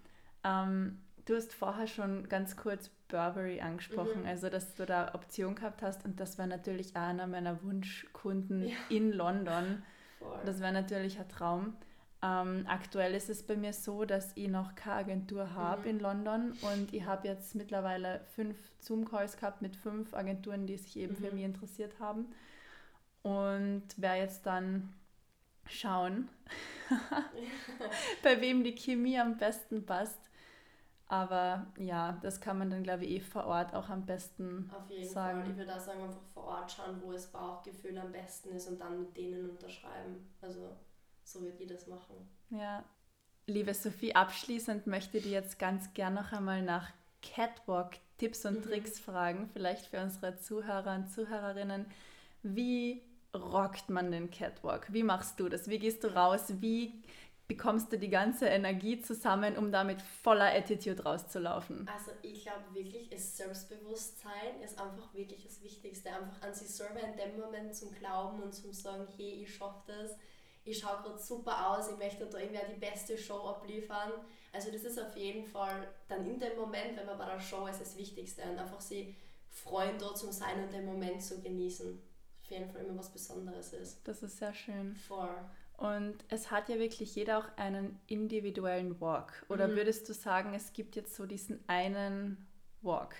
Ähm, 0.42 0.98
du 1.26 1.36
hast 1.36 1.52
vorher 1.54 1.86
schon 1.86 2.28
ganz 2.28 2.56
kurz 2.56 2.90
Burberry 3.08 3.60
angesprochen, 3.60 4.22
mhm. 4.22 4.26
also 4.26 4.48
dass 4.48 4.74
du 4.74 4.86
da 4.86 5.14
Option 5.14 5.54
gehabt 5.54 5.82
hast 5.82 6.04
und 6.04 6.18
das 6.18 6.38
war 6.38 6.46
natürlich 6.46 6.96
einer 6.96 7.26
meiner 7.26 7.62
Wunschkunden 7.62 8.68
ja. 8.68 8.76
in 8.88 9.12
London. 9.12 9.82
Voll. 10.18 10.38
Das 10.44 10.60
wäre 10.60 10.72
natürlich 10.72 11.18
ein 11.18 11.28
Traum. 11.28 11.76
Ähm, 12.22 12.66
aktuell 12.68 13.14
ist 13.14 13.30
es 13.30 13.42
bei 13.42 13.56
mir 13.56 13.72
so, 13.72 14.04
dass 14.04 14.32
ich 14.34 14.48
noch 14.48 14.74
keine 14.74 14.96
Agentur 14.96 15.54
habe 15.54 15.82
mhm. 15.82 15.88
in 15.88 16.00
London 16.00 16.52
und 16.60 16.92
ich 16.92 17.04
habe 17.06 17.26
jetzt 17.26 17.54
mittlerweile 17.54 18.20
fünf 18.34 18.58
Zoom-Calls 18.80 19.38
gehabt 19.38 19.62
mit 19.62 19.74
fünf 19.74 20.12
Agenturen, 20.12 20.66
die 20.66 20.76
sich 20.76 20.96
eben 20.96 21.14
mhm. 21.14 21.24
für 21.24 21.34
mich 21.34 21.44
interessiert 21.44 21.98
haben. 21.98 22.26
Und 23.22 23.84
werde 23.96 24.20
jetzt 24.20 24.44
dann 24.44 24.92
schauen, 25.66 26.28
bei 28.22 28.40
wem 28.40 28.64
die 28.64 28.74
Chemie 28.74 29.18
am 29.18 29.36
besten 29.36 29.86
passt. 29.86 30.18
Aber 31.06 31.66
ja, 31.78 32.18
das 32.22 32.40
kann 32.40 32.58
man 32.58 32.70
dann, 32.70 32.82
glaube 32.82 33.04
ich, 33.04 33.10
eh 33.10 33.20
vor 33.20 33.46
Ort 33.46 33.74
auch 33.74 33.88
am 33.88 34.06
besten 34.06 34.70
Auf 34.72 34.88
jeden 34.88 35.08
sagen. 35.08 35.40
Fall. 35.40 35.50
Ich 35.50 35.56
würde 35.56 35.74
auch 35.74 35.80
sagen, 35.80 36.02
einfach 36.02 36.22
vor 36.32 36.44
Ort 36.44 36.70
schauen, 36.70 37.00
wo 37.02 37.12
das 37.12 37.26
Bauchgefühl 37.26 37.98
am 37.98 38.12
besten 38.12 38.50
ist 38.50 38.68
und 38.68 38.80
dann 38.80 39.00
mit 39.00 39.16
denen 39.16 39.50
unterschreiben. 39.50 40.28
Also 40.40 40.76
so 41.32 41.42
wird 41.42 41.60
ich 41.60 41.68
das 41.68 41.86
machen. 41.86 42.28
Ja. 42.50 42.84
Liebe 43.46 43.74
Sophie, 43.74 44.14
abschließend 44.14 44.86
möchte 44.86 45.18
ich 45.18 45.24
dir 45.24 45.32
jetzt 45.32 45.58
ganz 45.58 45.92
gern 45.94 46.14
noch 46.14 46.32
einmal 46.32 46.62
nach 46.62 46.90
Catwalk-Tipps 47.22 48.46
und 48.46 48.58
mhm. 48.58 48.62
Tricks 48.62 49.00
fragen, 49.00 49.48
vielleicht 49.52 49.86
für 49.86 50.00
unsere 50.00 50.36
Zuhörer 50.36 50.94
und 50.94 51.10
Zuhörerinnen. 51.10 51.86
Wie 52.42 53.02
rockt 53.34 53.90
man 53.90 54.10
den 54.10 54.30
Catwalk? 54.30 54.92
Wie 54.92 55.02
machst 55.02 55.38
du 55.40 55.48
das? 55.48 55.68
Wie 55.68 55.78
gehst 55.78 56.04
du 56.04 56.08
raus? 56.08 56.54
Wie 56.60 57.02
bekommst 57.48 57.92
du 57.92 57.98
die 57.98 58.10
ganze 58.10 58.46
Energie 58.46 59.00
zusammen, 59.00 59.56
um 59.56 59.72
damit 59.72 60.00
voller 60.00 60.54
Attitude 60.54 61.02
rauszulaufen? 61.02 61.88
Also 61.92 62.12
ich 62.22 62.42
glaube 62.42 62.62
wirklich, 62.72 63.08
das 63.08 63.36
Selbstbewusstsein 63.36 64.60
ist 64.64 64.80
einfach 64.80 65.12
wirklich 65.14 65.44
das 65.44 65.60
Wichtigste. 65.62 66.10
Einfach 66.10 66.40
an 66.42 66.54
sich 66.54 66.68
selber 66.68 67.00
in 67.00 67.16
dem 67.16 67.40
Moment 67.40 67.74
zum 67.74 67.92
Glauben 67.92 68.42
und 68.42 68.54
zum 68.54 68.72
sagen, 68.72 69.06
hey, 69.16 69.42
ich 69.42 69.52
schaffe 69.52 69.82
das 69.88 70.16
ich 70.70 70.78
schaue 70.78 71.02
gerade 71.02 71.18
super 71.18 71.70
aus, 71.70 71.90
ich 71.90 71.98
möchte 71.98 72.26
da 72.26 72.38
irgendwie 72.38 72.74
die 72.74 72.80
beste 72.80 73.16
Show 73.16 73.48
abliefern. 73.48 74.12
Also 74.52 74.70
das 74.70 74.84
ist 74.84 74.98
auf 74.98 75.16
jeden 75.16 75.46
Fall 75.46 75.88
dann 76.08 76.26
in 76.26 76.38
dem 76.38 76.56
Moment, 76.56 76.96
wenn 76.96 77.06
man 77.06 77.18
bei 77.18 77.26
der 77.26 77.40
Show 77.40 77.66
ist, 77.66 77.80
das 77.80 77.96
Wichtigste 77.96 78.42
und 78.42 78.58
einfach 78.58 78.80
sie 78.80 79.16
freuen, 79.48 79.98
dort 79.98 80.18
zu 80.18 80.32
sein 80.32 80.62
und 80.64 80.72
den 80.72 80.86
Moment 80.86 81.22
zu 81.22 81.40
genießen. 81.40 82.00
Auf 82.42 82.50
jeden 82.50 82.70
Fall 82.70 82.82
immer 82.82 82.98
was 82.98 83.12
Besonderes 83.12 83.72
ist. 83.72 84.00
Das 84.06 84.22
ist 84.22 84.38
sehr 84.38 84.54
schön. 84.54 84.96
Voll. 84.96 85.34
Und 85.76 86.24
es 86.28 86.50
hat 86.50 86.68
ja 86.68 86.78
wirklich 86.78 87.14
jeder 87.14 87.38
auch 87.38 87.56
einen 87.56 88.00
individuellen 88.06 89.00
Walk. 89.00 89.46
Oder 89.48 89.68
mhm. 89.68 89.76
würdest 89.76 90.08
du 90.08 90.12
sagen, 90.12 90.52
es 90.54 90.72
gibt 90.72 90.94
jetzt 90.94 91.14
so 91.14 91.26
diesen 91.26 91.62
einen 91.68 92.46
Walk? 92.82 93.14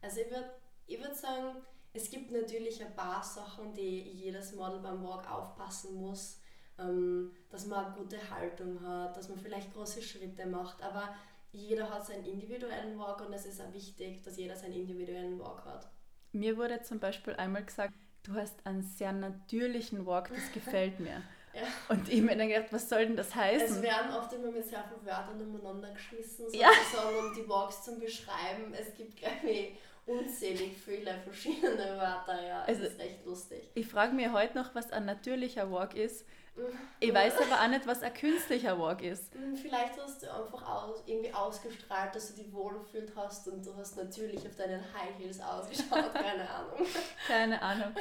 Also 0.00 0.20
ich 0.20 0.30
würde 0.30 0.50
ich 0.86 0.98
würd 1.00 1.16
sagen, 1.16 1.56
es 1.92 2.10
gibt 2.10 2.30
natürlich 2.30 2.82
ein 2.84 2.94
paar 2.94 3.22
Sachen, 3.22 3.74
die 3.74 4.02
jedes 4.02 4.54
Model 4.54 4.80
beim 4.80 5.02
Walk 5.02 5.30
aufpassen 5.30 5.94
muss 5.96 6.40
ähm, 6.78 7.32
dass 7.50 7.66
man 7.66 7.86
eine 7.86 7.94
gute 7.94 8.18
Haltung 8.30 8.80
hat, 8.82 9.16
dass 9.16 9.28
man 9.28 9.38
vielleicht 9.38 9.72
große 9.72 10.02
Schritte 10.02 10.46
macht, 10.46 10.82
aber 10.82 11.14
jeder 11.52 11.88
hat 11.90 12.06
seinen 12.06 12.24
individuellen 12.24 12.98
Walk 12.98 13.26
und 13.26 13.32
es 13.32 13.46
ist 13.46 13.60
auch 13.60 13.72
wichtig, 13.72 14.22
dass 14.22 14.36
jeder 14.36 14.56
seinen 14.56 14.74
individuellen 14.74 15.38
Walk 15.38 15.64
hat. 15.64 15.88
Mir 16.32 16.56
wurde 16.56 16.82
zum 16.82 17.00
Beispiel 17.00 17.34
einmal 17.34 17.64
gesagt, 17.64 17.94
du 18.24 18.34
hast 18.34 18.64
einen 18.66 18.82
sehr 18.82 19.12
natürlichen 19.12 20.04
Walk, 20.04 20.28
das 20.28 20.52
gefällt 20.52 21.00
mir. 21.00 21.22
ja. 21.54 21.62
Und 21.88 22.08
ich 22.08 22.20
mir 22.20 22.36
dann 22.36 22.48
gedacht, 22.48 22.72
was 22.72 22.88
soll 22.88 23.06
denn 23.06 23.16
das 23.16 23.34
heißen? 23.34 23.76
Es 23.76 23.82
werden 23.82 24.12
oft 24.12 24.32
immer 24.34 24.50
mit 24.50 24.64
sehr 24.64 24.84
vielen 24.84 25.06
Wörtern 25.06 25.40
umeinander 25.40 25.92
geschmissen, 25.92 26.50
sozusagen, 26.50 26.60
ja. 26.60 27.20
um 27.20 27.34
die 27.34 27.48
Walks 27.48 27.84
zu 27.84 27.98
beschreiben. 27.98 28.74
Es 28.74 28.94
gibt, 28.94 29.16
glaube 29.16 29.48
ich, 29.48 29.78
unzählig 30.06 30.76
viele 30.76 31.18
verschiedene 31.18 31.96
Wörter, 31.96 32.46
ja. 32.46 32.62
Es 32.62 32.78
also, 32.78 32.84
ist 32.84 33.00
echt 33.00 33.24
lustig. 33.24 33.70
Ich 33.74 33.88
frage 33.88 34.14
mir 34.14 34.32
heute 34.32 34.56
noch, 34.56 34.74
was 34.74 34.92
ein 34.92 35.04
natürlicher 35.04 35.70
Walk 35.70 35.94
ist, 35.94 36.24
ich 37.00 37.12
weiß 37.12 37.34
aber 37.38 37.62
auch 37.62 37.68
nicht, 37.68 37.86
was 37.86 38.02
ein 38.02 38.14
künstlicher 38.14 38.78
Walk 38.78 39.02
ist. 39.02 39.34
Hm, 39.34 39.56
vielleicht 39.56 40.00
hast 40.00 40.22
du 40.22 40.32
einfach 40.32 40.66
aus, 40.66 41.02
irgendwie 41.06 41.32
ausgestrahlt, 41.32 42.14
dass 42.14 42.34
du 42.34 42.42
dich 42.42 42.52
wohlgefühlt 42.52 43.12
hast 43.14 43.48
und 43.48 43.64
du 43.66 43.74
hast 43.76 43.96
natürlich 43.96 44.46
auf 44.46 44.56
deinen 44.56 44.80
High 44.94 45.18
Heels 45.18 45.40
ausgeschaut, 45.40 46.12
keine 46.14 46.48
Ahnung. 46.48 46.86
keine 47.26 47.62
Ahnung. 47.62 47.94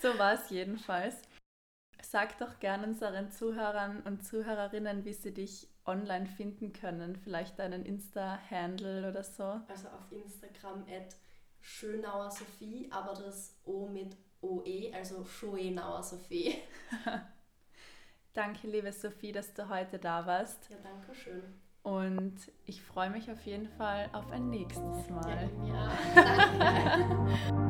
So 0.00 0.18
war 0.18 0.34
es 0.34 0.50
jedenfalls. 0.50 1.16
Sag 2.02 2.38
doch 2.38 2.58
gerne 2.58 2.86
unseren 2.86 3.30
Zuhörern 3.30 4.02
und 4.02 4.24
Zuhörerinnen, 4.24 5.04
wie 5.04 5.12
sie 5.12 5.32
dich 5.32 5.68
online 5.84 6.26
finden 6.26 6.72
können. 6.72 7.16
Vielleicht 7.16 7.58
deinen 7.58 7.84
Insta-Handle 7.84 9.08
oder 9.08 9.22
so. 9.22 9.44
Also 9.68 9.88
auf 9.88 10.10
Instagram 10.10 10.82
at 10.90 11.14
Schönauer 11.60 12.30
Sophie, 12.30 12.88
aber 12.90 13.14
das 13.14 13.56
O 13.64 13.86
mit 13.86 14.16
OE, 14.40 14.92
also 14.94 15.24
Schoenauer 15.24 16.02
Sophie. 16.02 16.56
Danke, 18.32 18.68
liebe 18.68 18.92
Sophie, 18.92 19.32
dass 19.32 19.52
du 19.54 19.68
heute 19.68 19.98
da 19.98 20.24
warst. 20.24 20.70
Ja, 20.70 20.76
danke 20.82 21.14
schön. 21.14 21.42
Und 21.82 22.36
ich 22.64 22.80
freue 22.82 23.10
mich 23.10 23.30
auf 23.30 23.42
jeden 23.42 23.68
Fall 23.68 24.08
auf 24.12 24.30
ein 24.30 24.50
nächstes 24.50 25.08
Mal. 25.10 25.50
Ja, 25.66 25.90
danke. 27.48 27.69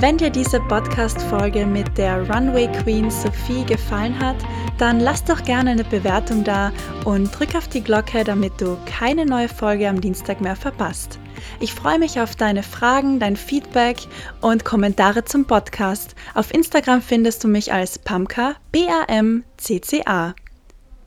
Wenn 0.00 0.16
dir 0.16 0.30
diese 0.30 0.60
Podcast-Folge 0.60 1.66
mit 1.66 1.98
der 1.98 2.26
Runway 2.30 2.68
Queen 2.68 3.10
Sophie 3.10 3.66
gefallen 3.66 4.18
hat, 4.18 4.36
dann 4.78 4.98
lass 4.98 5.22
doch 5.22 5.42
gerne 5.44 5.72
eine 5.72 5.84
Bewertung 5.84 6.42
da 6.42 6.72
und 7.04 7.38
drück 7.38 7.54
auf 7.54 7.68
die 7.68 7.82
Glocke, 7.82 8.24
damit 8.24 8.58
du 8.58 8.78
keine 8.86 9.26
neue 9.26 9.50
Folge 9.50 9.86
am 9.86 10.00
Dienstag 10.00 10.40
mehr 10.40 10.56
verpasst. 10.56 11.18
Ich 11.60 11.74
freue 11.74 11.98
mich 11.98 12.18
auf 12.18 12.34
deine 12.34 12.62
Fragen, 12.62 13.20
dein 13.20 13.36
Feedback 13.36 13.98
und 14.40 14.64
Kommentare 14.64 15.26
zum 15.26 15.44
Podcast. 15.44 16.14
Auf 16.34 16.54
Instagram 16.54 17.02
findest 17.02 17.44
du 17.44 17.48
mich 17.48 17.70
als 17.70 17.98
Pamka, 17.98 18.54
B-A-M-C-C-A. 18.72 20.34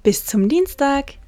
Bis 0.03 0.23
zum 0.23 0.47
Dienstag! 0.47 1.22